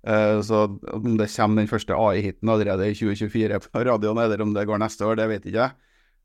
Uh, 0.07 0.39
så 0.43 0.65
om 0.95 1.15
det 1.19 1.29
kommer 1.31 1.63
den 1.63 1.71
første 1.71 1.95
AI-hiten 1.95 2.51
allerede 2.51 2.91
i 2.91 2.95
2024 2.95 3.61
på 3.69 3.85
radioen, 3.87 4.19
eller 4.19 4.43
om 4.43 4.51
det 4.55 4.67
går 4.67 4.83
neste 4.83 5.07
år, 5.07 5.19
det 5.19 5.29
vet 5.31 5.47
ikke 5.47 5.63
jeg. 5.63 5.77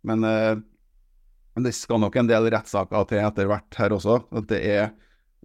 Men 0.04 0.26
men 1.54 1.66
det 1.66 1.74
skal 1.76 2.02
nok 2.02 2.16
en 2.18 2.28
del 2.28 2.50
rettssaker 2.52 3.08
til 3.10 3.22
etter 3.22 3.48
hvert 3.50 3.78
her 3.78 3.94
også. 3.94 4.20
at 4.34 4.48
det 4.50 4.60
er 4.66 4.84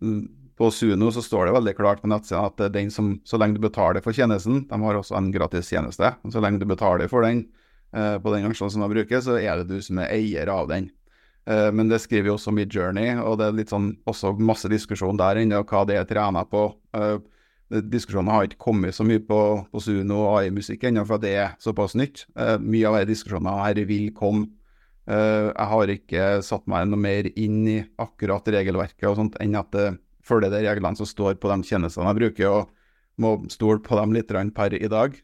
mm, 0.02 0.28
På 0.60 0.72
Suno 0.76 1.12
så 1.16 1.22
står 1.24 1.48
det 1.48 1.56
veldig 1.56 1.76
klart 1.78 2.02
på 2.02 2.10
nettsida 2.12 2.42
at 2.50 2.60
er 2.66 2.74
den 2.74 2.90
som, 2.92 3.14
så 3.24 3.38
lenge 3.40 3.56
du 3.56 3.64
betaler 3.64 4.04
for 4.04 4.12
tjenesten 4.12 4.66
De 4.68 4.80
har 4.82 4.98
også 5.00 5.16
en 5.16 5.32
gratis 5.32 5.70
tjeneste. 5.72 6.10
Så 6.28 6.42
lenge 6.44 6.60
du 6.60 6.66
betaler 6.68 7.08
for 7.08 7.24
den 7.24 7.46
eh, 7.96 8.18
på 8.20 8.34
den 8.34 8.50
versjonen 8.50 8.74
som 8.74 8.84
de 8.84 8.90
bruker, 8.92 9.22
så 9.24 9.38
er 9.40 9.62
det 9.62 9.70
du 9.70 9.82
som 9.82 10.02
er 10.02 10.12
eier 10.18 10.52
av 10.52 10.68
den. 10.68 10.90
Eh, 11.50 11.72
men 11.72 11.90
det 11.90 12.02
skriver 12.04 12.32
jo 12.32 12.38
også 12.38 12.54
Midjourney, 12.54 13.16
og 13.22 13.40
det 13.40 13.48
er 13.48 13.58
litt 13.62 13.74
sånn, 13.74 13.94
også 14.10 14.36
masse 14.38 14.70
diskusjon 14.72 15.20
der 15.20 15.42
inne, 15.42 15.62
og 15.62 15.72
hva 15.72 15.86
det 15.88 15.98
er 15.98 16.10
trena 16.10 16.44
på. 16.46 16.68
Eh, 16.98 17.18
diskusjonen 17.70 18.32
har 18.34 18.48
ikke 18.48 18.64
kommet 18.66 18.98
så 18.98 19.06
mye 19.06 19.22
på, 19.22 19.40
på 19.70 19.82
Suno 19.84 20.24
og 20.26 20.40
AI-musikk 20.40 20.88
ennå, 20.90 21.06
for 21.08 21.22
det 21.22 21.34
er 21.38 21.58
såpass 21.62 21.96
nytt. 21.98 22.26
Eh, 22.36 22.58
mye 22.62 22.90
av 22.90 23.00
de 23.00 23.12
diskusjonene 23.14 23.58
her 23.64 23.84
vil 23.90 24.10
komme 24.18 24.50
jeg 25.10 25.68
har 25.72 25.90
ikke 25.90 26.26
satt 26.46 26.68
meg 26.70 26.86
noe 26.86 27.02
mer 27.02 27.28
inn 27.34 27.64
i 27.66 27.80
akkurat 27.98 28.46
regelverket 28.54 29.08
og 29.10 29.16
sånt, 29.18 29.40
enn 29.42 29.58
at 29.58 29.72
det 29.74 29.88
følger 30.28 30.54
de 30.54 30.62
reglene 30.68 31.00
som 31.00 31.08
står 31.10 31.40
på 31.42 31.50
de 31.50 31.66
tjenestene 31.66 32.12
jeg 32.12 32.20
bruker. 32.20 32.54
og 32.54 32.76
må 33.20 33.36
stole 33.52 33.82
på 33.84 34.00
dem 34.00 34.16
litt 34.16 34.32
per 34.56 34.76
i 34.76 34.90
dag. 34.92 35.20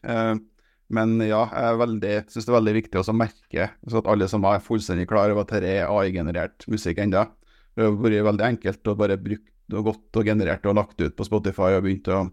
Men 0.86 1.16
ja, 1.24 1.42
jeg 1.50 2.26
syns 2.30 2.46
det 2.46 2.52
er 2.52 2.58
veldig 2.60 2.74
viktig 2.76 3.02
å 3.02 3.16
merke 3.16 3.70
så 3.88 4.00
at 4.00 4.10
alle 4.10 4.28
som 4.30 4.44
er 4.46 4.62
fullstendig 4.62 5.08
klar 5.10 5.32
over 5.32 5.42
at 5.42 5.54
dette 5.56 5.72
er 5.80 5.90
AI-generert 5.90 6.66
musikk 6.70 7.00
ennå. 7.02 7.24
Det 7.74 7.88
har 7.88 7.96
vært 7.98 8.28
veldig 8.30 8.46
enkelt 8.52 8.92
å 8.92 8.98
bare 8.98 9.18
bruke 9.20 9.52
og 9.74 9.88
gått 9.88 10.20
og 10.20 10.28
generert 10.28 10.66
og 10.70 10.76
lagt 10.78 11.00
ut 11.00 11.16
på 11.18 11.26
Spotify 11.26 11.72
og 11.74 11.82
begynt 11.88 12.06
å 12.14 12.28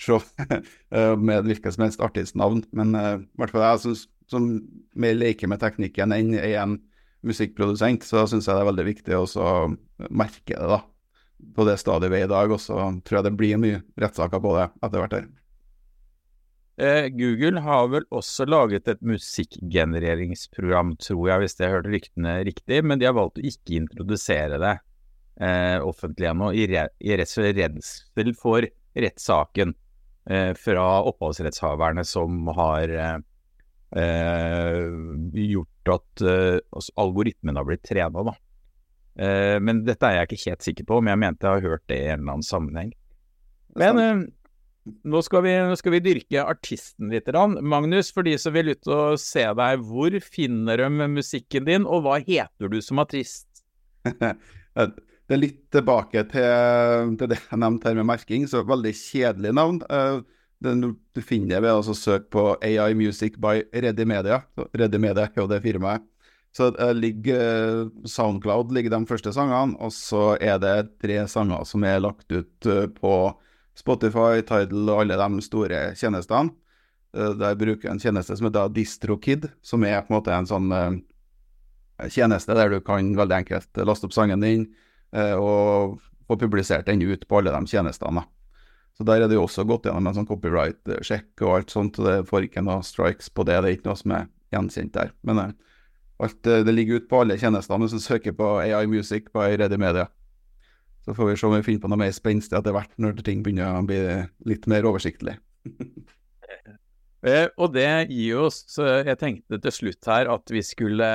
se 0.00 0.16
med 1.26 1.50
hvilket 1.50 1.74
som 1.74 1.84
helst 1.84 2.00
artistnavn. 2.00 2.62
Men 2.72 2.96
i 2.96 3.04
hvert 3.36 3.52
fall 3.52 3.66
jeg 3.66 3.82
synes, 3.84 4.06
som 4.32 4.48
mer 4.98 5.18
leker 5.18 5.50
med 5.50 5.60
teknikken 5.62 6.14
enn 6.16 6.32
en 6.38 6.78
musikkprodusent, 7.26 8.06
så 8.06 8.24
syns 8.26 8.48
jeg 8.48 8.56
det 8.56 8.64
er 8.64 8.70
veldig 8.72 8.88
viktig 8.88 9.18
å 9.20 9.52
merke 10.10 10.56
det 10.56 10.70
da, 10.72 10.80
på 11.54 11.66
det 11.68 11.76
stadiet 11.78 12.10
vi 12.12 12.22
er 12.22 12.26
i 12.26 12.32
dag. 12.32 12.50
Og 12.50 12.60
så 12.62 12.80
tror 13.04 13.20
jeg 13.20 13.28
det 13.28 13.36
blir 13.38 13.62
mye 13.62 13.82
rettssaker 14.00 14.42
på 14.42 14.56
det 14.58 14.66
etter 14.82 15.04
hvert. 15.04 15.16
her. 15.20 15.30
Eh, 16.82 17.08
Google 17.12 17.60
har 17.60 17.90
vel 17.92 18.06
også 18.10 18.46
laget 18.48 18.88
et 18.88 19.02
musikkgenereringsprogram, 19.04 20.96
tror 21.04 21.28
jeg, 21.28 21.42
hvis 21.42 21.58
jeg 21.60 21.74
hørte 21.74 21.92
ryktene 21.92 22.38
riktig, 22.48 22.80
men 22.82 22.98
de 22.98 23.06
har 23.06 23.16
valgt 23.18 23.38
å 23.38 23.44
ikke 23.44 23.76
introdusere 23.76 24.58
det 24.62 24.78
eh, 25.36 25.78
offentlig 25.84 26.30
ennå, 26.32 26.48
i, 26.56 26.64
re 26.70 26.88
i 26.98 27.18
redsel 27.20 27.52
for 28.40 28.66
rettssaken 28.96 29.74
eh, 30.30 30.52
fra 30.58 30.86
opphavsrettshaverne 31.12 32.04
som 32.08 32.48
har 32.56 32.88
eh, 32.96 33.18
gjort 33.92 35.90
at 35.92 36.22
eh, 36.24 36.56
altså, 36.72 36.94
algoritmen 37.02 37.58
har 37.60 37.66
blitt 37.68 37.82
trena, 37.84 38.22
da. 38.24 38.32
men 39.60 39.82
dette 39.84 40.08
er 40.08 40.14
jeg 40.16 40.30
ikke 40.30 40.50
helt 40.50 40.64
sikker 40.64 40.86
på, 40.88 41.00
men 41.00 41.12
jeg 41.12 41.20
mente 41.20 41.44
jeg 41.44 41.58
har 41.58 41.74
hørt 41.74 41.84
det 41.92 41.98
i 42.00 42.06
en 42.08 42.22
eller 42.22 42.38
annen 42.38 42.46
sammenheng. 42.46 42.94
Men 43.76 44.00
nå 44.82 45.20
skal, 45.22 45.44
vi, 45.44 45.52
nå 45.62 45.76
skal, 45.78 45.94
vi, 45.94 46.00
dyrke 46.02 46.42
artisten 46.42 47.12
litt. 47.12 47.28
Magnus, 47.62 48.10
for 48.14 48.26
de 48.26 48.34
som 48.40 48.54
vil 48.54 48.72
ut 48.72 48.88
og 48.90 49.20
se 49.22 49.44
deg, 49.58 49.84
hvor 49.86 50.16
finner 50.24 50.82
de 50.82 51.08
musikken 51.12 51.68
din, 51.68 51.86
og 51.86 52.02
hva 52.06 52.18
heter 52.18 52.72
du 52.72 52.80
som 52.82 53.02
artist? 53.02 53.46
det 54.02 55.36
er 55.36 55.38
litt 55.38 55.62
tilbake 55.74 56.24
til, 56.32 57.14
til, 57.20 57.30
det 57.30 57.38
jeg 57.38 57.62
nevnte 57.62 57.90
her 57.90 58.00
med 58.00 58.10
merking, 58.10 58.48
så 58.50 58.64
veldig 58.66 58.94
kjedelig 58.98 59.54
navn. 59.60 59.78
Uh, 59.86 60.24
det, 60.62 60.94
du 61.14 61.22
finner 61.22 61.56
det 61.56 61.60
ved 61.64 61.74
å 61.74 61.94
søke 61.96 62.30
på 62.32 62.46
AI 62.62 62.94
Music 62.98 63.36
by 63.42 63.64
Ready 63.72 64.06
Media. 64.08 64.42
Ready 64.76 65.00
Media 65.02 65.26
er 65.28 65.42
jo 65.42 65.50
det 65.50 65.62
firmaet. 65.64 66.04
Så 66.52 66.68
uh, 66.76 66.92
ligger 66.92 67.88
Soundcloud 68.08 68.72
ligger 68.76 68.92
de 68.92 69.06
første 69.08 69.32
sangene, 69.32 69.76
og 69.80 69.92
så 69.96 70.34
er 70.36 70.58
det 70.60 70.98
tre 71.00 71.22
sanger 71.30 71.64
som 71.68 71.84
er 71.88 72.02
lagt 72.04 72.28
ut 72.32 72.68
uh, 72.68 72.84
på 72.92 73.14
Spotify, 73.78 74.42
Tidal 74.44 74.90
og 74.92 75.04
alle 75.04 75.16
de 75.16 75.46
store 75.46 75.80
tjenestene. 75.96 76.52
Uh, 77.16 77.32
der 77.40 77.56
bruker 77.56 77.88
jeg 77.88 77.94
en 77.94 78.02
tjeneste 78.02 78.36
som 78.36 78.50
heter 78.50 78.74
DistroKid, 78.76 79.48
som 79.64 79.88
er 79.88 80.04
på 80.04 80.12
en 80.12 80.18
måte 80.18 80.36
en 80.36 80.48
sånn 80.48 80.70
tjeneste 82.12 82.54
der 82.56 82.72
du 82.72 82.80
kan 82.84 83.12
veldig 83.16 83.42
enkelt 83.42 83.82
laste 83.86 84.08
opp 84.08 84.14
sangen 84.16 84.42
din 84.42 84.64
og 85.12 86.00
få 86.26 86.38
publisert 86.40 86.88
den 86.88 87.04
ut 87.04 87.26
på 87.28 87.38
alle 87.38 87.52
de 87.52 87.68
tjenestene. 87.70 88.24
Så 88.98 89.06
der 89.08 89.24
er 89.24 89.30
det 89.30 89.38
jo 89.38 89.46
også 89.46 89.64
gått 89.68 89.86
gjennom 89.88 90.10
en 90.10 90.16
sånn 90.18 90.28
copyright-sjekk 90.28 91.44
og 91.46 91.54
alt 91.56 91.72
sånt, 91.72 91.98
og 92.00 92.08
det 92.08 92.16
får 92.28 92.48
ikke 92.48 92.64
noe 92.64 92.84
strikes 92.84 93.30
på 93.32 93.46
det. 93.48 93.56
Det 93.62 93.70
er 93.70 93.76
ikke 93.78 93.88
noe 93.88 94.00
som 94.00 94.16
er 94.18 94.26
gjenkjent 94.52 94.92
der. 94.96 95.12
Men 95.24 95.40
alt, 95.42 96.42
det 96.44 96.74
ligger 96.74 97.00
ute 97.00 97.08
på 97.10 97.22
alle 97.22 97.38
tjenestene 97.40 97.86
hvis 97.86 97.96
du 97.96 98.04
søker 98.04 98.36
på 98.36 98.50
AI 98.60 98.84
Music 98.90 99.30
på 99.32 99.46
Ready 99.48 99.80
Media. 99.80 100.10
Så 101.02 101.16
får 101.16 101.32
vi 101.32 101.38
se 101.38 101.48
om 101.48 101.56
vi 101.56 101.64
finner 101.66 101.82
på 101.82 101.90
noe 101.90 102.02
mer 102.04 102.12
spenstig 102.14 102.58
etter 102.58 102.76
hvert, 102.76 102.92
når 103.00 103.24
ting 103.26 103.40
begynner 103.42 103.80
å 103.80 103.86
bli 103.86 103.98
litt 104.46 104.68
mer 104.70 104.86
oversiktlig. 104.86 105.38
eh, 107.26 107.46
og 107.56 107.72
det 107.74 107.88
gir 108.10 108.40
oss 108.44 108.76
Jeg 108.78 109.18
tenkte 109.20 109.58
til 109.62 109.74
slutt 109.74 110.08
her 110.10 110.30
at 110.32 110.52
vi 110.52 110.62
skulle, 110.66 111.08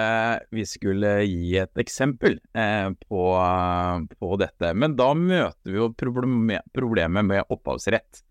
vi 0.56 0.64
skulle 0.68 1.12
gi 1.28 1.58
et 1.62 1.82
eksempel 1.84 2.40
eh, 2.56 2.90
på, 3.08 3.24
på, 4.14 4.30
dette. 4.42 4.74
Men 4.74 4.96
da 5.00 5.12
møter 5.18 5.72
vi 5.72 5.80
jo 5.82 5.92
problemet 5.98 7.28
med 7.28 7.54
opphavsrett. 7.54 8.24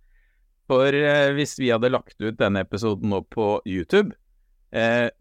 For 0.67 0.91
eh, 0.91 1.33
hvis 1.37 1.57
vi 1.61 1.73
hadde 1.75 1.93
lagt 1.93 2.17
ut 2.23 2.39
denne 2.41 2.65
episoden 2.67 3.13
nå 3.13 3.23
på 3.33 3.57
YouTube 3.65 4.17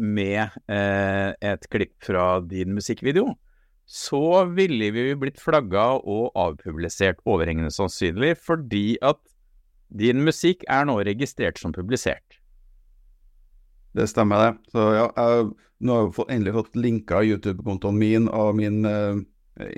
med 0.01 0.57
et 0.67 1.67
klipp 1.71 1.93
fra 2.03 2.41
din 2.43 2.73
musikkvideo, 2.75 3.29
så 3.87 4.43
ville 4.51 4.89
vi 4.91 5.05
blitt 5.15 5.37
flagga 5.39 5.85
og 6.01 6.33
avpublisert 6.35 7.21
overhengende 7.29 7.71
sannsynlig, 7.71 8.33
fordi 8.41 8.97
at 9.05 9.21
din 9.93 10.23
musikk 10.25 10.65
er 10.71 10.87
nå 10.89 10.97
registrert 11.05 11.61
som 11.61 11.73
publisert. 11.75 12.39
Det 13.95 14.07
stemmer, 14.11 14.43
det. 14.43 14.73
Så 14.73 14.89
ja, 14.95 15.05
jeg, 15.15 15.47
nå 15.85 15.95
har 15.95 16.09
jeg 16.09 16.35
endelig 16.35 16.55
fått 16.57 16.79
linka 16.79 17.21
YouTube-kontoen 17.23 17.99
min 17.99 18.27
og 18.27 18.57
min 18.59 18.83
eh, 18.89 19.21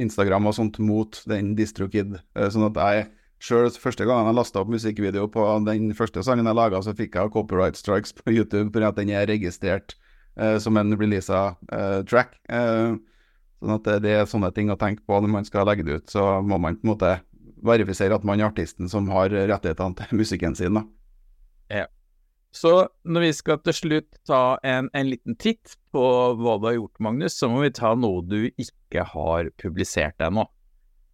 Instagram 0.01 0.49
og 0.49 0.57
sånt 0.57 0.79
mot 0.81 1.21
den 1.29 1.53
DistroKid, 1.57 2.17
Eh, 2.37 2.49
sånn 2.53 2.69
at 2.71 2.81
jeg 2.81 3.07
Sjøl 3.37 3.67
første 3.69 4.01
gangen 4.01 4.31
jeg 4.31 4.33
lasta 4.33 4.63
opp 4.63 4.69
musikkvideo 4.73 5.27
på 5.29 5.43
den 5.67 5.91
første 5.93 6.23
sangen 6.25 6.47
jeg 6.49 6.57
laga, 6.57 6.79
så 6.81 6.95
fikk 6.97 7.19
jeg 7.19 7.29
copyright 7.35 7.77
strikes 7.77 8.15
på 8.17 8.33
YouTube 8.33 8.71
fordi 8.73 8.89
den 8.97 9.11
er 9.13 9.29
registrert 9.29 9.93
eh, 10.41 10.55
som 10.57 10.79
en 10.81 10.97
releasa 10.97 11.51
track. 12.09 12.33
Uh, 12.49 12.97
Sånn 13.57 13.73
at 13.73 13.87
det, 14.03 14.11
er 14.13 14.27
sånne 14.29 14.51
ting 14.53 14.69
å 14.69 14.77
tenke 14.77 15.01
på 15.07 15.17
når 15.17 15.31
man 15.33 15.47
skal 15.47 15.65
legge 15.65 15.85
det 15.85 15.99
ut. 16.01 16.11
Så 16.13 16.23
må 16.45 16.59
man 16.61 16.77
på 16.77 16.85
en 16.85 16.93
måte 16.93 17.13
verifisere 17.65 18.17
at 18.17 18.25
man 18.27 18.41
er 18.41 18.51
artisten 18.51 18.89
som 18.91 19.09
har 19.09 19.33
rettighetene 19.33 19.97
til 19.97 20.19
musikken 20.21 20.57
sin. 20.57 20.77
da. 20.77 20.83
Ja. 21.73 21.87
Så 22.55 22.73
når 23.05 23.25
vi 23.27 23.31
skal 23.37 23.59
til 23.65 23.75
slutt 23.75 24.19
ta 24.25 24.57
en, 24.65 24.87
en, 24.95 25.09
liten 25.11 25.35
titt 25.37 25.75
på 25.93 26.03
hva 26.39 26.55
du 26.57 26.69
har 26.69 26.77
gjort, 26.77 27.01
Magnus, 27.03 27.35
så 27.37 27.49
må 27.51 27.61
vi 27.65 27.73
ta 27.75 27.93
noe 27.97 28.23
du 28.25 28.47
ikke 28.49 29.03
har 29.11 29.51
publisert 29.61 30.23
ennå. 30.23 30.47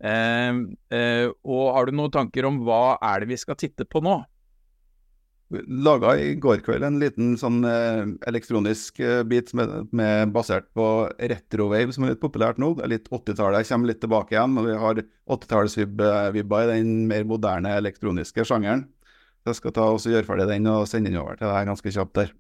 Eh, 0.04 0.62
eh, 0.94 1.26
og 1.44 1.66
har 1.76 1.88
du 1.88 1.98
noen 1.98 2.14
tanker 2.14 2.48
om 2.48 2.62
hva 2.68 3.00
er 3.02 3.24
det 3.24 3.34
vi 3.34 3.42
skal 3.42 3.60
titte 3.60 3.88
på 3.90 4.04
nå? 4.04 4.22
laga 5.68 6.16
i 6.18 6.34
går 6.42 6.64
kveld 6.66 6.86
en 6.86 7.00
liten 7.02 7.34
sånn 7.40 7.62
eh, 7.68 8.04
elektronisk 8.30 9.00
eh, 9.04 9.22
bit 9.28 9.52
med, 9.58 9.92
med, 9.96 10.32
basert 10.36 10.70
på 10.78 10.88
retro-wave, 11.20 11.94
som 11.94 12.06
er 12.06 12.14
litt 12.14 12.24
populært 12.24 12.62
nå. 12.62 12.74
Det 12.78 12.86
er 12.86 12.94
litt 12.96 13.10
80-tallet. 13.12 13.62
Jeg 13.62 13.72
kommer 13.72 13.92
litt 13.92 14.02
tilbake 14.04 14.36
igjen, 14.36 14.58
og 14.60 14.68
vi 14.70 14.80
har 14.84 15.04
80-tallsvibba 15.38 16.64
i 16.64 16.72
den 16.74 16.94
mer 17.10 17.28
moderne 17.30 17.76
elektroniske 17.82 18.48
sjangeren. 18.48 18.88
Jeg 19.44 19.60
skal 19.60 19.76
ta 19.76 19.90
og 19.92 20.08
gjøre 20.08 20.28
ferdig 20.28 20.48
den 20.48 20.70
og 20.72 20.88
sende 20.88 21.12
den 21.12 21.20
over 21.20 21.36
til 21.40 21.52
deg 21.52 21.68
ganske 21.68 21.94
kjapt 21.98 22.16
der. 22.22 22.34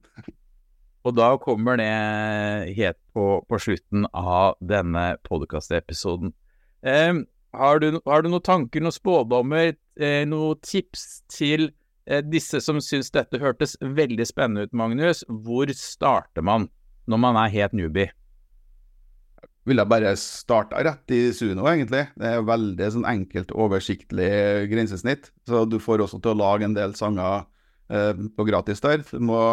Og 1.03 1.17
da 1.17 1.33
kommer 1.41 1.75
det 1.81 1.89
helt 2.77 2.99
på, 3.11 3.43
på 3.43 3.59
slutten 3.59 4.07
av 4.15 4.55
denne 4.63 5.17
podkastepisoden. 5.27 6.31
Eh, 6.79 7.11
har, 7.53 7.87
har 8.07 8.23
du 8.23 8.29
noen 8.31 8.45
tanker, 8.45 8.83
noen 8.83 8.95
spådommer, 8.95 9.73
eh, 9.99 10.23
noen 10.29 10.61
tips 10.63 11.25
til 11.27 11.73
Eh, 12.05 12.23
disse 12.23 12.59
som 12.61 12.81
syns 12.83 13.11
dette 13.15 13.39
hørtes 13.39 13.77
veldig 13.79 14.25
spennende 14.27 14.67
ut, 14.67 14.75
Magnus, 14.75 15.23
hvor 15.27 15.69
starter 15.77 16.43
man 16.43 16.67
når 17.07 17.21
man 17.23 17.39
er 17.39 17.53
helt 17.53 17.77
newbie? 17.77 18.11
Vil 19.63 19.79
jeg 19.79 19.87
bare 19.87 20.13
starte 20.19 20.81
rett 20.83 21.13
i 21.15 21.21
Suno, 21.35 21.63
egentlig. 21.71 22.05
Det 22.19 22.31
er 22.33 22.47
veldig 22.47 22.87
sånn 22.97 23.05
enkelt, 23.07 23.53
oversiktlig 23.55 24.31
grensesnitt. 24.71 25.29
Så 25.47 25.63
du 25.69 25.77
får 25.79 26.03
også 26.03 26.19
til 26.19 26.33
å 26.33 26.41
lage 26.41 26.67
en 26.67 26.75
del 26.75 26.95
sanger 26.99 27.45
eh, 27.87 28.11
på 28.11 28.47
gratis 28.49 28.83
der. 28.83 29.05
Du 29.07 29.23
må 29.23 29.43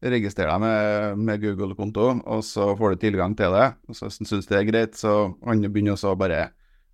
registrere 0.00 0.56
deg 0.56 0.64
med, 0.64 1.20
med 1.28 1.44
Google-konto, 1.44 2.08
og 2.24 2.42
så 2.46 2.72
får 2.78 2.96
du 2.96 3.04
tilgang 3.04 3.36
til 3.38 3.54
det. 3.54 3.68
Og 3.86 3.98
så 3.98 4.10
syns 4.10 4.48
det 4.50 4.58
er 4.58 4.66
greit, 4.66 4.98
så 4.98 5.36
kan 5.44 5.62
du 5.62 5.68
begynne 5.70 5.94
å 5.94 6.16
bare 6.18 6.48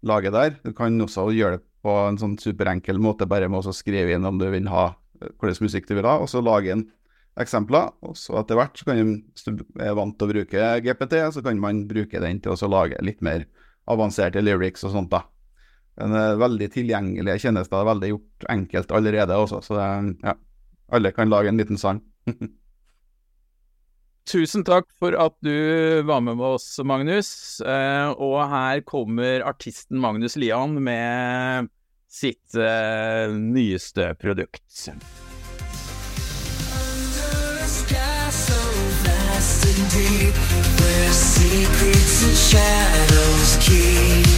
lage 0.07 0.35
der. 0.35 0.59
Du 0.67 0.75
kan 0.77 1.01
også 1.01 1.31
gjøre 1.33 1.61
det 1.61 1.67
på 1.87 1.97
en 2.09 2.19
sånn 2.21 2.37
superenkel 2.43 3.01
måte, 3.01 3.29
bare 3.31 3.49
med 3.49 3.65
å 3.65 3.75
skrive 3.75 4.17
inn 4.17 4.27
om 4.27 4.41
du 4.43 4.49
vil 4.53 4.69
ha 4.69 4.91
hvilken 5.41 5.65
musikk 5.65 5.87
du 5.89 5.97
vil 5.97 6.09
ha, 6.09 6.19
og 6.21 6.29
så 6.29 6.43
lage 6.45 6.75
en 6.75 6.85
eksempler. 7.40 7.92
Og 8.07 8.16
så 8.18 8.38
etter 8.40 8.59
hvert, 8.59 8.79
så 8.79 8.88
kan 8.88 9.14
hvis 9.14 9.46
du 9.46 9.62
er 9.83 9.96
vant 9.99 10.16
til 10.18 10.29
å 10.29 10.33
bruke 10.33 10.66
GPT, 10.85 11.16
så 11.35 11.44
kan 11.44 11.62
man 11.62 11.87
bruke 11.90 12.22
den 12.22 12.42
til 12.42 12.57
å 12.57 12.72
lage 12.72 13.01
litt 13.05 13.22
mer 13.25 13.46
avanserte 13.90 14.42
lyrics 14.42 14.87
og 14.87 14.96
sånt. 14.96 15.12
da. 15.14 15.25
En 16.03 16.12
uh, 16.12 16.37
veldig 16.40 16.68
tilgjengelig 16.75 17.40
tjeneste. 17.46 17.72
Det 17.72 17.81
er 17.81 17.90
veldig 17.92 18.12
gjort 18.12 18.46
enkelt 18.53 18.94
allerede 18.99 19.40
også, 19.40 19.62
så 19.64 19.79
det, 19.79 19.88
ja, 20.27 20.37
alle 20.92 21.12
kan 21.16 21.33
lage 21.33 21.53
en 21.53 21.61
liten 21.61 21.81
sang. 21.81 22.03
Tusen 24.27 24.64
takk 24.66 24.88
for 24.99 25.14
at 25.22 25.37
du 25.46 26.03
var 26.09 26.25
med 26.27 26.40
oss, 26.42 26.66
Magnus. 26.83 27.31
Uh, 27.62 28.11
og 28.18 28.40
her 28.51 28.83
kommer 28.88 29.46
artisten 29.46 30.03
Magnus 30.03 30.35
Lian 30.40 30.75
med 30.83 31.70
sitt 32.11 32.59
uh, 32.59 33.31
nyeste 33.31 34.11
produkt. 34.18 34.66
Where 39.97 41.13
secrets 41.13 42.23
and 42.23 42.37
shadows 42.37 43.57
keep. 43.61 44.29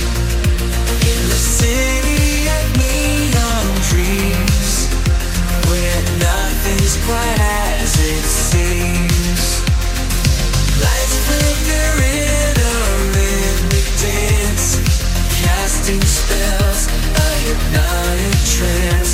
In 1.02 1.20
the 1.32 1.40
city 1.58 2.46
of 2.46 2.64
neon 2.78 3.66
dreams 3.90 4.86
Where 5.66 6.02
nothing's 6.22 6.94
as 7.10 7.92
it 7.98 8.22
seems. 8.22 9.44
Lights 10.78 11.16
flicker 11.26 11.90
in 12.06 12.54
a 12.54 12.78
rhythmic 13.18 13.86
dance 13.98 14.78
Casting 15.42 16.02
spells, 16.02 16.86
a 16.86 17.28
hypnotic 17.42 18.38
trance. 18.46 19.07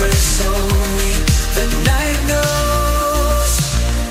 Secrets 0.00 0.38
the 1.56 1.66
night 1.84 2.20
knows. 2.28 3.52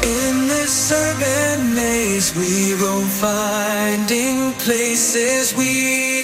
In 0.03 0.47
this 0.47 0.91
urban 0.91 1.73
maze 1.73 2.35
we 2.35 2.73
roam, 2.75 3.05
finding 3.05 4.53
places 4.53 5.55
we. 5.55 6.18